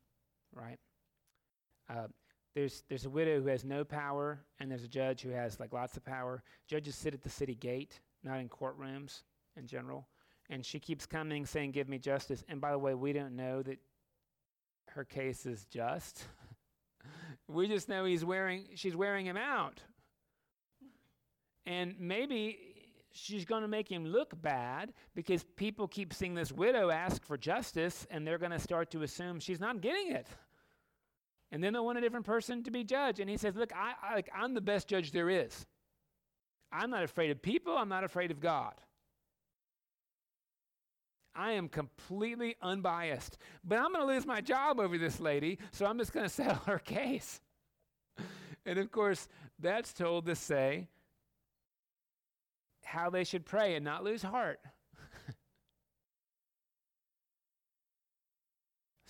[0.53, 0.79] right?
[1.89, 2.07] Uh,
[2.55, 5.73] there's there's a widow who has no power, and there's a judge who has like
[5.73, 6.43] lots of power.
[6.67, 9.23] Judges sit at the city gate, not in courtrooms
[9.57, 10.07] in general.
[10.49, 13.61] And she keeps coming saying, "Give me justice." And by the way, we don't know
[13.63, 13.79] that
[14.89, 16.25] her case is just.
[17.47, 19.81] we just know he's wearing she's wearing him out.
[21.65, 22.73] And maybe
[23.13, 27.37] she's going to make him look bad because people keep seeing this widow ask for
[27.37, 30.27] justice and they're going to start to assume she's not getting it.
[31.53, 33.19] And then they want a different person to be judge.
[33.19, 35.67] And he says, Look, I, I, like, I'm the best judge there is.
[36.71, 38.73] I'm not afraid of people, I'm not afraid of God.
[41.35, 43.37] I am completely unbiased.
[43.63, 46.29] But I'm going to lose my job over this lady, so I'm just going to
[46.33, 47.39] settle her case.
[48.65, 49.27] and of course,
[49.59, 50.87] that's told to say,
[52.83, 54.59] how they should pray and not lose heart.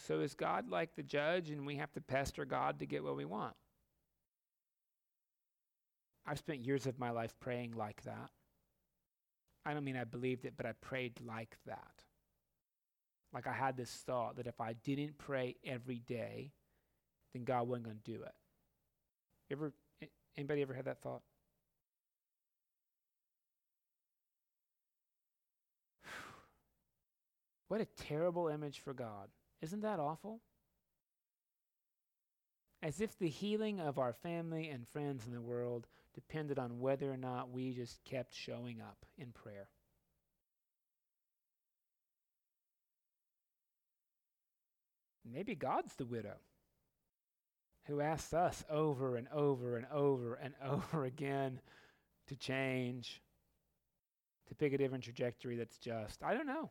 [0.05, 3.15] So is God like the judge and we have to pester God to get what
[3.15, 3.55] we want?
[6.25, 8.29] I've spent years of my life praying like that.
[9.65, 12.03] I don't mean I believed it, but I prayed like that.
[13.33, 16.51] Like I had this thought that if I didn't pray every day,
[17.33, 18.33] then God wasn't going to do it.
[19.51, 19.73] Ever
[20.37, 21.21] anybody ever had that thought?
[27.69, 29.29] What a terrible image for God.
[29.63, 30.41] Isn't that awful?
[32.81, 37.09] As if the healing of our family and friends in the world depended on whether
[37.09, 39.69] or not we just kept showing up in prayer.
[45.23, 46.35] Maybe God's the widow
[47.85, 51.61] who asks us over and over and over and over again
[52.27, 53.21] to change,
[54.49, 56.21] to pick a different trajectory that's just.
[56.21, 56.69] I don't know.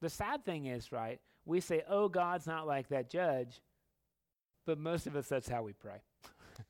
[0.00, 3.60] The sad thing is, right, we say, oh, God's not like that judge,
[4.66, 6.02] but most of us, that's how we pray.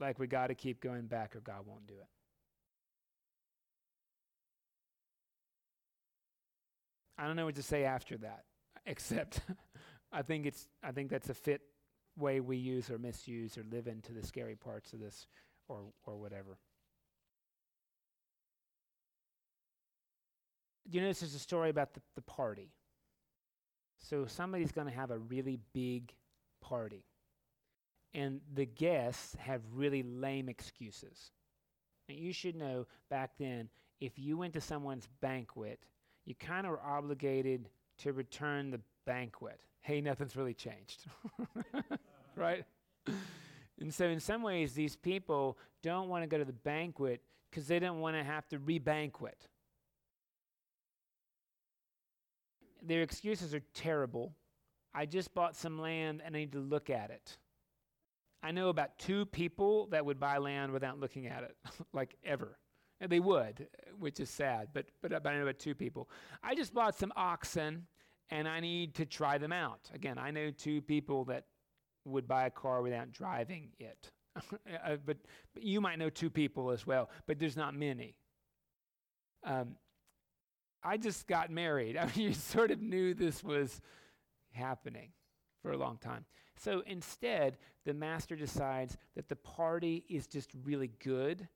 [0.00, 2.08] like we got to keep going back or God won't do it.
[7.18, 8.44] I don't know what to say after that,
[8.86, 9.40] except
[10.12, 11.62] I think it's I think that's a fit
[12.16, 15.26] way we use or misuse or live into the scary parts of this
[15.68, 16.58] or or whatever.
[20.88, 22.70] You this is a story about the, the party.
[23.98, 26.12] So somebody's going to have a really big
[26.60, 27.04] party.
[28.14, 31.32] And the guests have really lame excuses.
[32.08, 33.68] You should know back then,
[34.00, 35.80] if you went to someone's banquet
[36.26, 39.60] you kind of were obligated to return the banquet.
[39.80, 41.06] Hey, nothing's really changed.
[42.36, 42.64] right?
[43.80, 47.68] And so, in some ways, these people don't want to go to the banquet because
[47.68, 49.46] they don't want to have to re banquet.
[52.86, 54.34] Their excuses are terrible.
[54.94, 57.36] I just bought some land and I need to look at it.
[58.42, 61.56] I know about two people that would buy land without looking at it,
[61.92, 62.58] like ever.
[63.00, 63.66] And they would,
[63.98, 66.08] which is sad, but, but, but I know about two people.
[66.42, 67.86] I just bought some oxen
[68.30, 69.90] and I need to try them out.
[69.92, 71.44] Again, I know two people that
[72.04, 74.10] would buy a car without driving it.
[74.36, 75.16] uh, but,
[75.54, 78.14] but, you might know two people as well, but there's not many.
[79.44, 79.76] Um,
[80.86, 81.96] I just got married.
[81.96, 83.80] I mean, you sort of knew this was
[84.52, 85.10] happening
[85.62, 86.24] for a long time.
[86.58, 91.48] So instead, the master decides that the party is just really good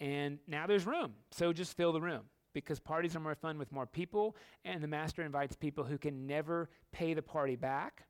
[0.00, 1.12] and now there's room.
[1.30, 2.22] So just fill the room
[2.54, 4.34] because parties are more fun with more people.
[4.64, 8.04] And the master invites people who can never pay the party back,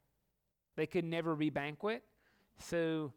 [0.77, 2.01] they can never rebanquet.
[2.59, 3.13] So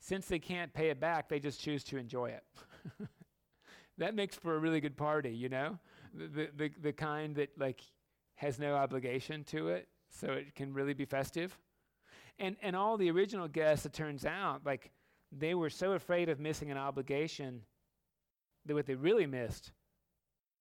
[0.00, 2.44] since they can't pay it back, they just choose to enjoy it.
[3.98, 5.78] that makes for a really good party, you know?
[6.16, 7.82] The, the, the kind that like
[8.36, 11.58] has no obligation to it, so it can really be festive.
[12.38, 14.90] And, and all the original guests, it turns out, like
[15.32, 17.62] they were so afraid of missing an obligation
[18.66, 19.72] that what they really missed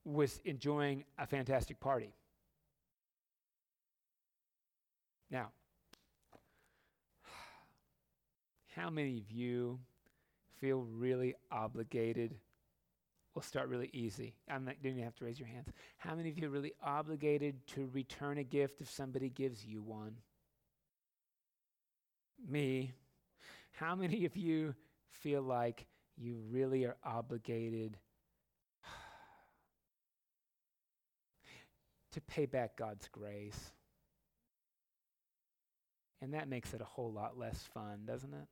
[0.03, 2.13] was enjoying a fantastic party.
[5.31, 5.49] Now,
[8.75, 9.79] how many of you
[10.59, 12.35] feel really obligated?
[13.35, 14.33] We'll start really easy.
[14.49, 15.67] I'm not, you don't have to raise your hands.
[15.97, 19.81] How many of you are really obligated to return a gift if somebody gives you
[19.81, 20.15] one?
[22.47, 22.93] Me.
[23.73, 24.73] How many of you
[25.09, 25.85] feel like
[26.17, 27.97] you really are obligated
[32.13, 33.71] to pay back God's grace.
[36.21, 38.47] And that makes it a whole lot less fun, doesn't it?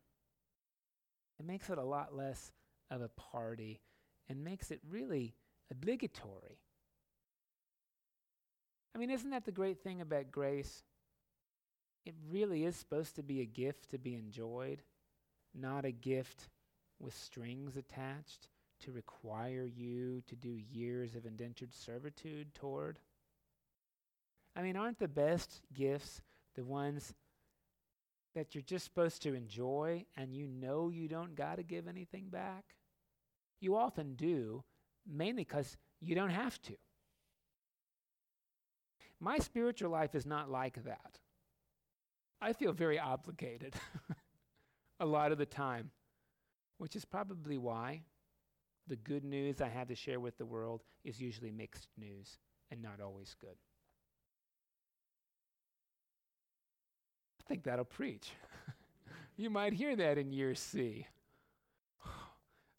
[1.40, 2.52] It makes it a lot less
[2.92, 3.80] of a party
[4.30, 5.36] and makes it really
[5.72, 6.60] obligatory.
[8.96, 10.84] I mean, isn't that the great thing about grace?
[12.06, 14.82] It really is supposed to be a gift to be enjoyed,
[15.54, 16.50] not a gift
[17.00, 18.48] with strings attached
[18.82, 23.00] to require you to do years of indentured servitude toward?
[24.56, 26.22] I mean, aren't the best gifts
[26.56, 27.14] the ones
[28.36, 32.28] that you're just supposed to enjoy and you know you don't got to give anything
[32.30, 32.76] back?
[33.60, 34.64] You often do,
[35.08, 36.74] mainly because you don't have to.
[39.20, 41.20] My spiritual life is not like that.
[42.42, 43.74] I feel very obligated
[45.00, 45.92] a lot of the time
[46.84, 48.02] which is probably why
[48.88, 52.38] the good news I have to share with the world is usually mixed news
[52.72, 53.56] and not always good.
[57.40, 58.32] I think that'll preach.
[59.38, 61.08] you might hear that in year C.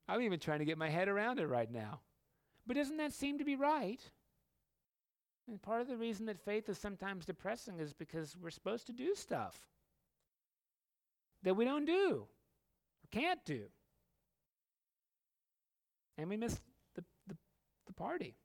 [0.08, 2.00] I'm even trying to get my head around it right now.
[2.66, 4.00] But doesn't that seem to be right?
[5.48, 8.92] And part of the reason that faith is sometimes depressing is because we're supposed to
[8.92, 9.58] do stuff
[11.42, 13.64] that we don't do or can't do.
[16.16, 16.58] And we miss
[16.94, 17.36] the, the,
[17.86, 18.36] the party.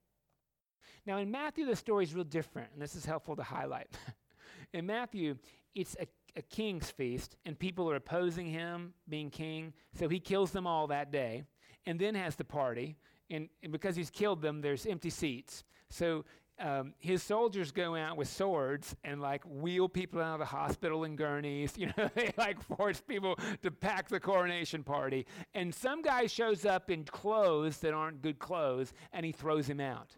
[1.06, 3.88] Now, in Matthew, the story is real different, and this is helpful to highlight.
[4.73, 5.38] in Matthew,
[5.73, 10.52] it's a, a king's feast, and people are opposing him being king, so he kills
[10.52, 11.44] them all that day,
[11.86, 12.96] and then has the party.
[13.30, 15.64] And, and because he's killed them, there's empty seats.
[15.90, 16.26] So
[16.60, 21.04] um, his soldiers go out with swords and like wheel people out of the hospital
[21.04, 21.74] in gurneys.
[21.80, 25.26] You know, they like force people to pack the coronation party.
[25.54, 29.80] And some guy shows up in clothes that aren't good clothes and he throws him
[29.80, 30.18] out.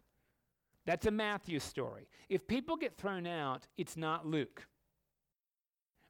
[0.85, 2.07] That's a Matthew story.
[2.29, 4.67] If people get thrown out, it's not Luke.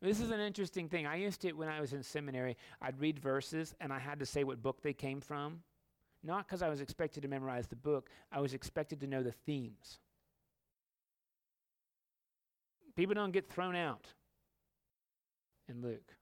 [0.01, 1.05] This is an interesting thing.
[1.05, 4.25] I used to, when I was in seminary, I'd read verses and I had to
[4.25, 5.61] say what book they came from.
[6.23, 9.31] Not because I was expected to memorize the book, I was expected to know the
[9.31, 9.99] themes.
[12.95, 14.07] People don't get thrown out
[15.69, 16.13] in Luke.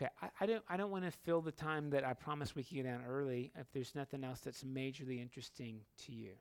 [0.00, 2.62] Okay, I, I, don't I don't want to fill the time that I promised we
[2.62, 6.32] could get down early if there's nothing else that's majorly interesting to you.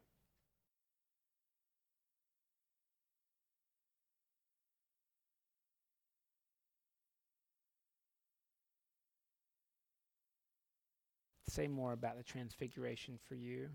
[11.49, 13.69] say more about the transfiguration for you.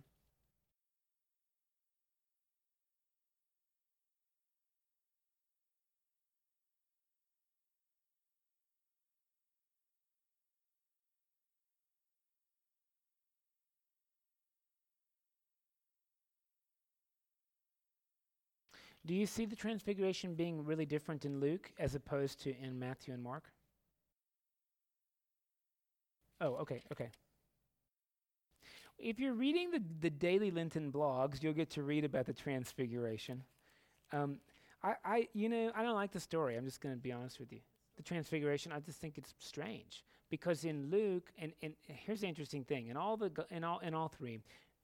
[19.05, 23.13] Do you see the transfiguration being really different in Luke as opposed to in Matthew
[23.13, 23.45] and Mark?
[26.41, 27.11] Oh, okay, okay
[29.03, 33.43] if you're reading the, the daily Lenten blogs, you'll get to read about the Transfiguration.
[34.13, 34.39] Um,
[34.83, 36.57] I, I, you know, I don't like the story.
[36.57, 37.61] I'm just going to be honest with you.
[37.97, 42.65] The Transfiguration, I just think it's strange because in Luke, and, and here's the interesting
[42.65, 44.41] thing: in all the in all in all three,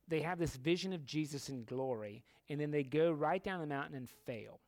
[0.08, 3.66] they have this vision of Jesus in glory, and then they go right down the
[3.66, 4.60] mountain and fail.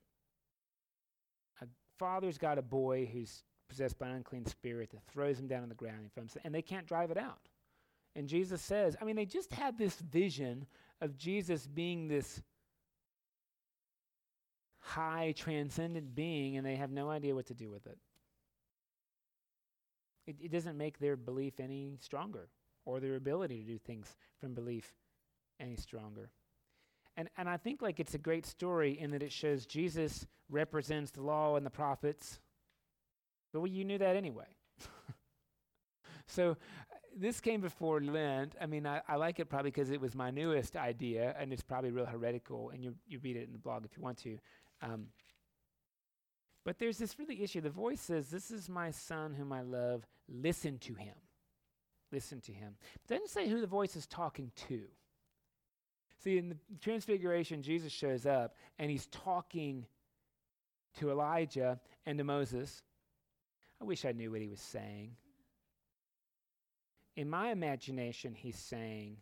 [1.62, 1.66] A
[1.98, 5.68] father's got a boy who's possessed by an unclean spirit that throws him down on
[5.68, 6.10] the ground,
[6.44, 7.48] and they can't drive it out.
[8.16, 10.66] And Jesus says, I mean, they just had this vision
[11.00, 12.42] of Jesus being this
[14.80, 17.98] high, transcendent being, and they have no idea what to do with it.
[20.26, 22.48] It, it doesn't make their belief any stronger
[22.84, 24.92] or their ability to do things from belief
[25.60, 26.30] any stronger.
[27.16, 31.10] And, and I think like it's a great story in that it shows Jesus represents
[31.10, 32.40] the law and the prophets.
[33.52, 34.46] But well, you knew that anyway.
[36.26, 36.56] so
[37.16, 38.54] this came before Lent.
[38.60, 41.62] I mean, I, I like it probably because it was my newest idea, and it's
[41.62, 44.38] probably real heretical, and you, you read it in the blog if you want to.
[44.82, 45.06] Um,
[46.64, 47.60] but there's this really issue.
[47.60, 50.06] The voice says, This is my son whom I love.
[50.28, 51.14] Listen to him.
[52.12, 52.76] Listen to him.
[52.94, 54.82] It doesn't say who the voice is talking to.
[56.22, 59.86] See, in the Transfiguration, Jesus shows up and he's talking
[60.98, 62.82] to Elijah and to Moses.
[63.80, 65.12] I wish I knew what he was saying.
[67.16, 69.16] In my imagination, he's saying,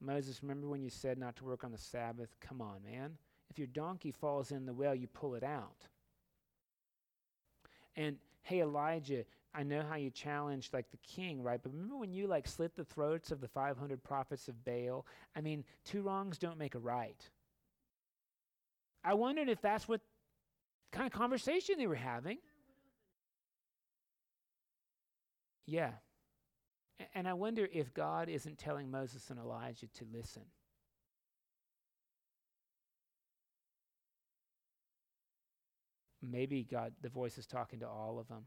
[0.00, 2.36] Moses, remember when you said not to work on the Sabbath?
[2.40, 3.16] Come on, man.
[3.50, 5.88] If your donkey falls in the well, you pull it out.
[7.96, 11.60] And hey, Elijah, I know how you challenged like the king, right?
[11.62, 15.06] But remember when you like slit the throats of the 500 prophets of Baal?
[15.36, 17.20] I mean, two wrongs don't make a right.
[19.04, 20.00] I wondered if that's what
[20.90, 22.38] kind of conversation they were having.
[25.66, 25.92] Yeah.
[27.14, 30.42] And I wonder if God isn't telling Moses and Elijah to listen.
[36.22, 38.44] Maybe God, the voice is talking to all of them.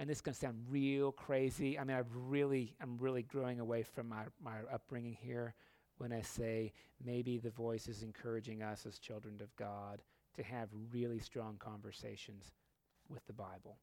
[0.00, 1.78] And this is going to sound real crazy.
[1.78, 5.54] I mean, I've really, I'm really growing away from my, my upbringing here
[5.98, 6.72] when I say
[7.04, 10.00] maybe the voice is encouraging us as children of God
[10.36, 12.54] to have really strong conversations
[13.10, 13.76] with the Bible.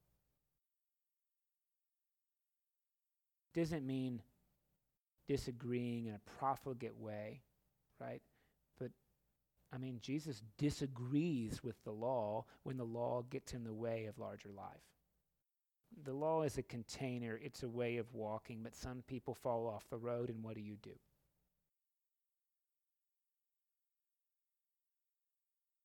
[3.53, 4.21] doesn't mean
[5.27, 7.41] disagreeing in a profligate way,
[7.99, 8.21] right?
[8.79, 8.89] But
[9.71, 14.17] I mean, Jesus disagrees with the law when the law gets in the way of
[14.17, 14.96] larger life.
[16.03, 19.89] The law is a container, it's a way of walking, but some people fall off
[19.89, 20.91] the road, and what do you do?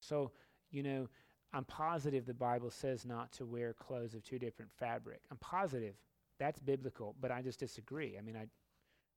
[0.01, 0.33] So,
[0.71, 1.09] you know,
[1.53, 5.21] I'm positive the Bible says not to wear clothes of two different fabric.
[5.31, 5.95] I'm positive
[6.39, 8.17] that's biblical, but I just disagree.
[8.19, 8.47] I mean, I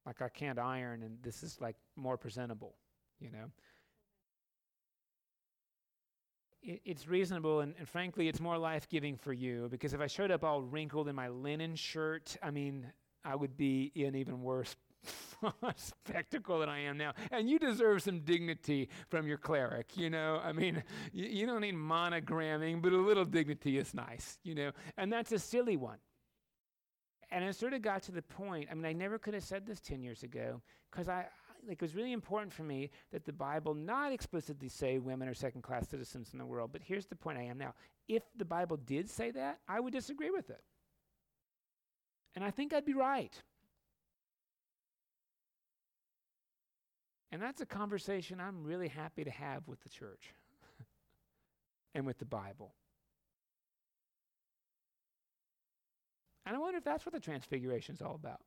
[0.06, 2.76] like I can't iron, and this is like more presentable,
[3.20, 3.50] you know.
[6.66, 10.08] It, it's reasonable, and, and frankly, it's more life giving for you because if I
[10.08, 12.88] showed up all wrinkled in my linen shirt, I mean,
[13.24, 14.76] I would be an even worse
[15.76, 17.14] spectacle than I am now.
[17.32, 20.40] And you deserve some dignity from your cleric, you know?
[20.44, 20.84] I mean,
[21.14, 24.72] you, you don't need monogramming, but a little dignity is nice, you know?
[24.98, 25.98] And that's a silly one.
[27.32, 29.66] And it sort of got to the point, I mean, I never could have said
[29.66, 30.62] this 10 years ago
[30.92, 31.26] because I,
[31.68, 35.34] like, it was really important for me that the Bible not explicitly say women are
[35.34, 36.72] second class citizens in the world.
[36.72, 37.74] But here's the point I am now.
[38.08, 40.62] If the Bible did say that, I would disagree with it.
[42.36, 43.34] And I think I'd be right.
[47.32, 50.34] And that's a conversation I'm really happy to have with the church
[51.96, 52.74] and with the Bible.
[56.46, 58.42] And I wonder if that's what the transfiguration is all about.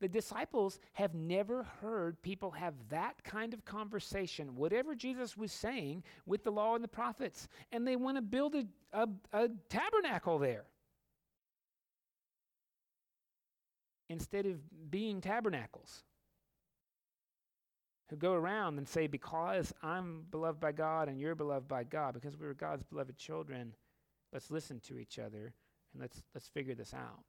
[0.00, 6.04] The disciples have never heard people have that kind of conversation, whatever Jesus was saying,
[6.24, 7.48] with the law and the prophets.
[7.72, 10.64] And they want to build a, a, a tabernacle there.
[14.08, 16.04] Instead of being tabernacles
[18.08, 22.14] who go around and say, Because I'm beloved by God and you're beloved by God,
[22.14, 23.74] because we're God's beloved children,
[24.32, 25.52] let's listen to each other
[25.92, 27.24] and let's, let's figure this out.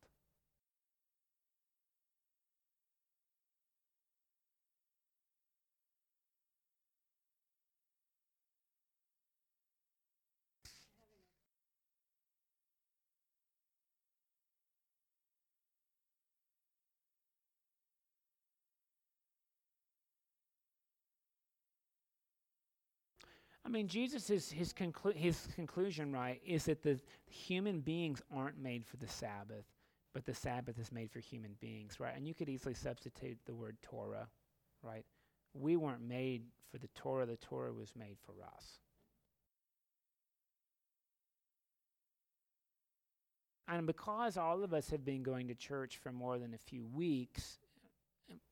[23.69, 28.57] I mean, Jesus is his conclu- his conclusion, right, is that the human beings aren't
[28.57, 29.65] made for the Sabbath,
[30.11, 32.15] but the Sabbath is made for human beings, right?
[32.17, 34.27] And you could easily substitute the word Torah,
[34.81, 35.05] right?
[35.53, 38.79] We weren't made for the Torah, the Torah was made for us.
[43.67, 46.87] And because all of us have been going to church for more than a few
[46.87, 47.59] weeks,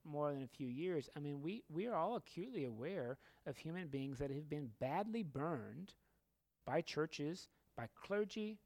[0.05, 3.87] more than a few years, I mean, we, we are all acutely aware of human
[3.87, 5.93] beings that have been badly burned
[6.65, 8.57] by churches, by clergy,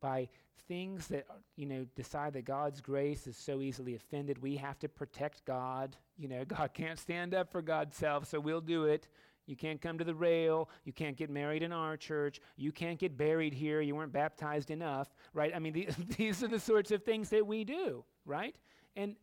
[0.00, 0.28] by
[0.68, 1.26] things that,
[1.56, 4.42] you know, decide that God's grace is so easily offended.
[4.42, 5.96] We have to protect God.
[6.18, 9.08] You know, God can't stand up for God's self, so we'll do it.
[9.46, 10.68] You can't come to the rail.
[10.84, 12.40] You can't get married in our church.
[12.56, 13.80] You can't get buried here.
[13.80, 15.52] You weren't baptized enough, right?
[15.54, 18.56] I mean, the, these are the sorts of things that we do, right?
[18.96, 19.14] And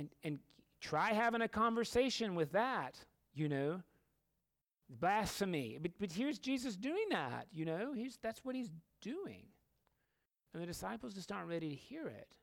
[0.00, 0.38] and and
[0.80, 2.96] try having a conversation with that,
[3.34, 3.82] you know.
[4.88, 5.78] Blasphemy.
[5.80, 7.92] But, but here's Jesus doing that, you know.
[7.94, 8.70] He's, that's what he's
[9.00, 9.44] doing.
[10.52, 12.36] And the disciples just aren't ready to hear it.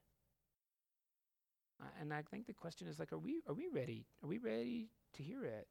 [1.82, 4.06] Uh, and I think the question is like, are we, are we ready?
[4.24, 5.68] Are we ready to hear it?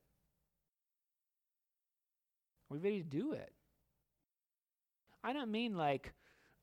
[2.71, 3.53] Are we ready to do it?
[5.25, 6.13] I don't mean like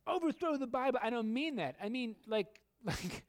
[0.06, 1.00] overthrow the Bible.
[1.02, 1.76] I don't mean that.
[1.84, 3.26] I mean like like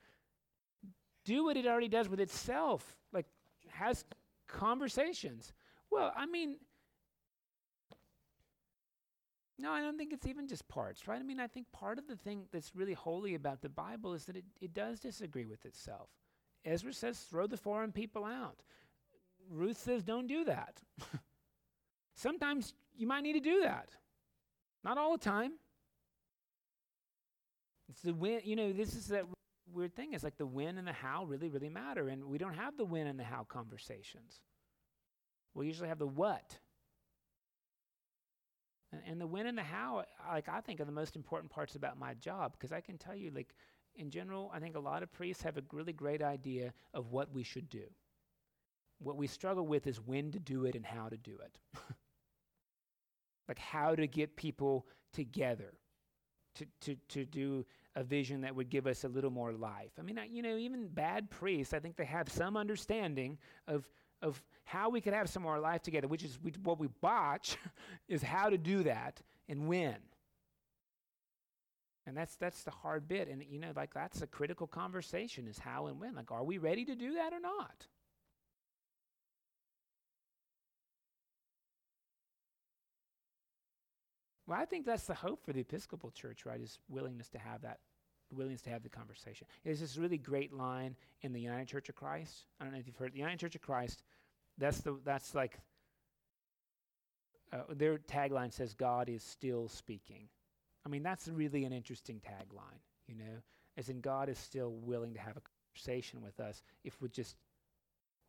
[1.25, 3.27] do what it already does with itself, like
[3.69, 4.05] has
[4.47, 5.53] conversations.
[5.91, 6.57] Well, I mean,
[9.59, 11.21] no, I don't think it's even just parts, right?
[11.21, 14.25] I mean, I think part of the thing that's really holy about the Bible is
[14.25, 16.09] that it, it does disagree with itself.
[16.65, 18.63] Ezra says, throw the foreign people out.
[19.51, 20.81] Ruth says, don't do that.
[22.15, 23.91] Sometimes you might need to do that.
[24.83, 25.53] Not all the time.
[27.89, 29.25] It's the when, you know, this is that
[29.73, 32.09] weird thing is like the when and the how really, really matter.
[32.09, 34.41] And we don't have the when and the how conversations.
[35.55, 36.59] We usually have the what.
[38.93, 41.75] And, and the when and the how, like I think, are the most important parts
[41.75, 43.55] about my job because I can tell you, like
[43.97, 47.33] in general, I think a lot of priests have a really great idea of what
[47.33, 47.85] we should do.
[48.99, 51.59] What we struggle with is when to do it and how to do it.
[53.49, 55.75] like how to get people together
[56.55, 57.65] to, to, to do
[57.97, 59.93] a vision that would give us a little more life.
[59.99, 63.89] I mean, I, you know, even bad priests, I think they have some understanding of,
[64.23, 67.57] of how we could have some more life together, which is we, what we botch
[68.09, 69.97] is how to do that and when.
[72.07, 73.29] And that's that's the hard bit.
[73.29, 76.15] And you know, like that's a critical conversation is how and when.
[76.15, 77.87] Like, are we ready to do that or not?
[84.47, 86.61] Well, I think that's the hope for the Episcopal Church, right?
[86.61, 87.79] Is willingness to have that,
[88.31, 89.47] willingness to have the conversation.
[89.65, 92.45] There's this really great line in the United Church of Christ.
[92.61, 94.03] I don't know if you've heard the United Church of Christ.
[94.59, 95.59] That's the that's like
[97.53, 100.29] uh, their tagline says, God is still speaking.
[100.85, 103.43] I mean, that's really an interesting tagline, you know,
[103.77, 105.43] as in God is still willing to have a
[105.75, 107.37] conversation with us if we just,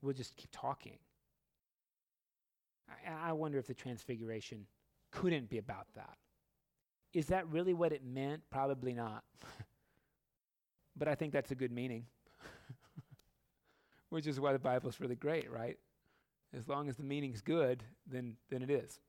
[0.01, 0.97] we'll just keep talking.
[2.87, 4.65] I, I wonder if the transfiguration
[5.15, 6.17] couldn't be about that.
[7.13, 8.41] Is that really what it meant?
[8.49, 9.23] Probably not.
[10.97, 12.05] but I think that's a good meaning,
[14.09, 15.77] which is why the Bible's really great, right?
[16.53, 18.99] As long as the meaning's good, then, then it is.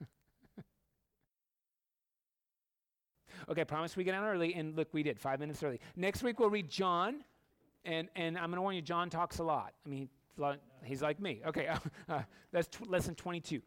[3.50, 5.80] okay, promise we get out early, and look, we did five minutes early.
[5.96, 7.22] Next week we'll read John,
[7.84, 9.74] and, and I'm going to warn you, John talks a lot.
[9.84, 10.08] I mean,
[10.82, 11.42] he's like me.
[11.46, 11.68] Okay,
[12.08, 12.22] uh,
[12.52, 13.60] that's t- lesson 22.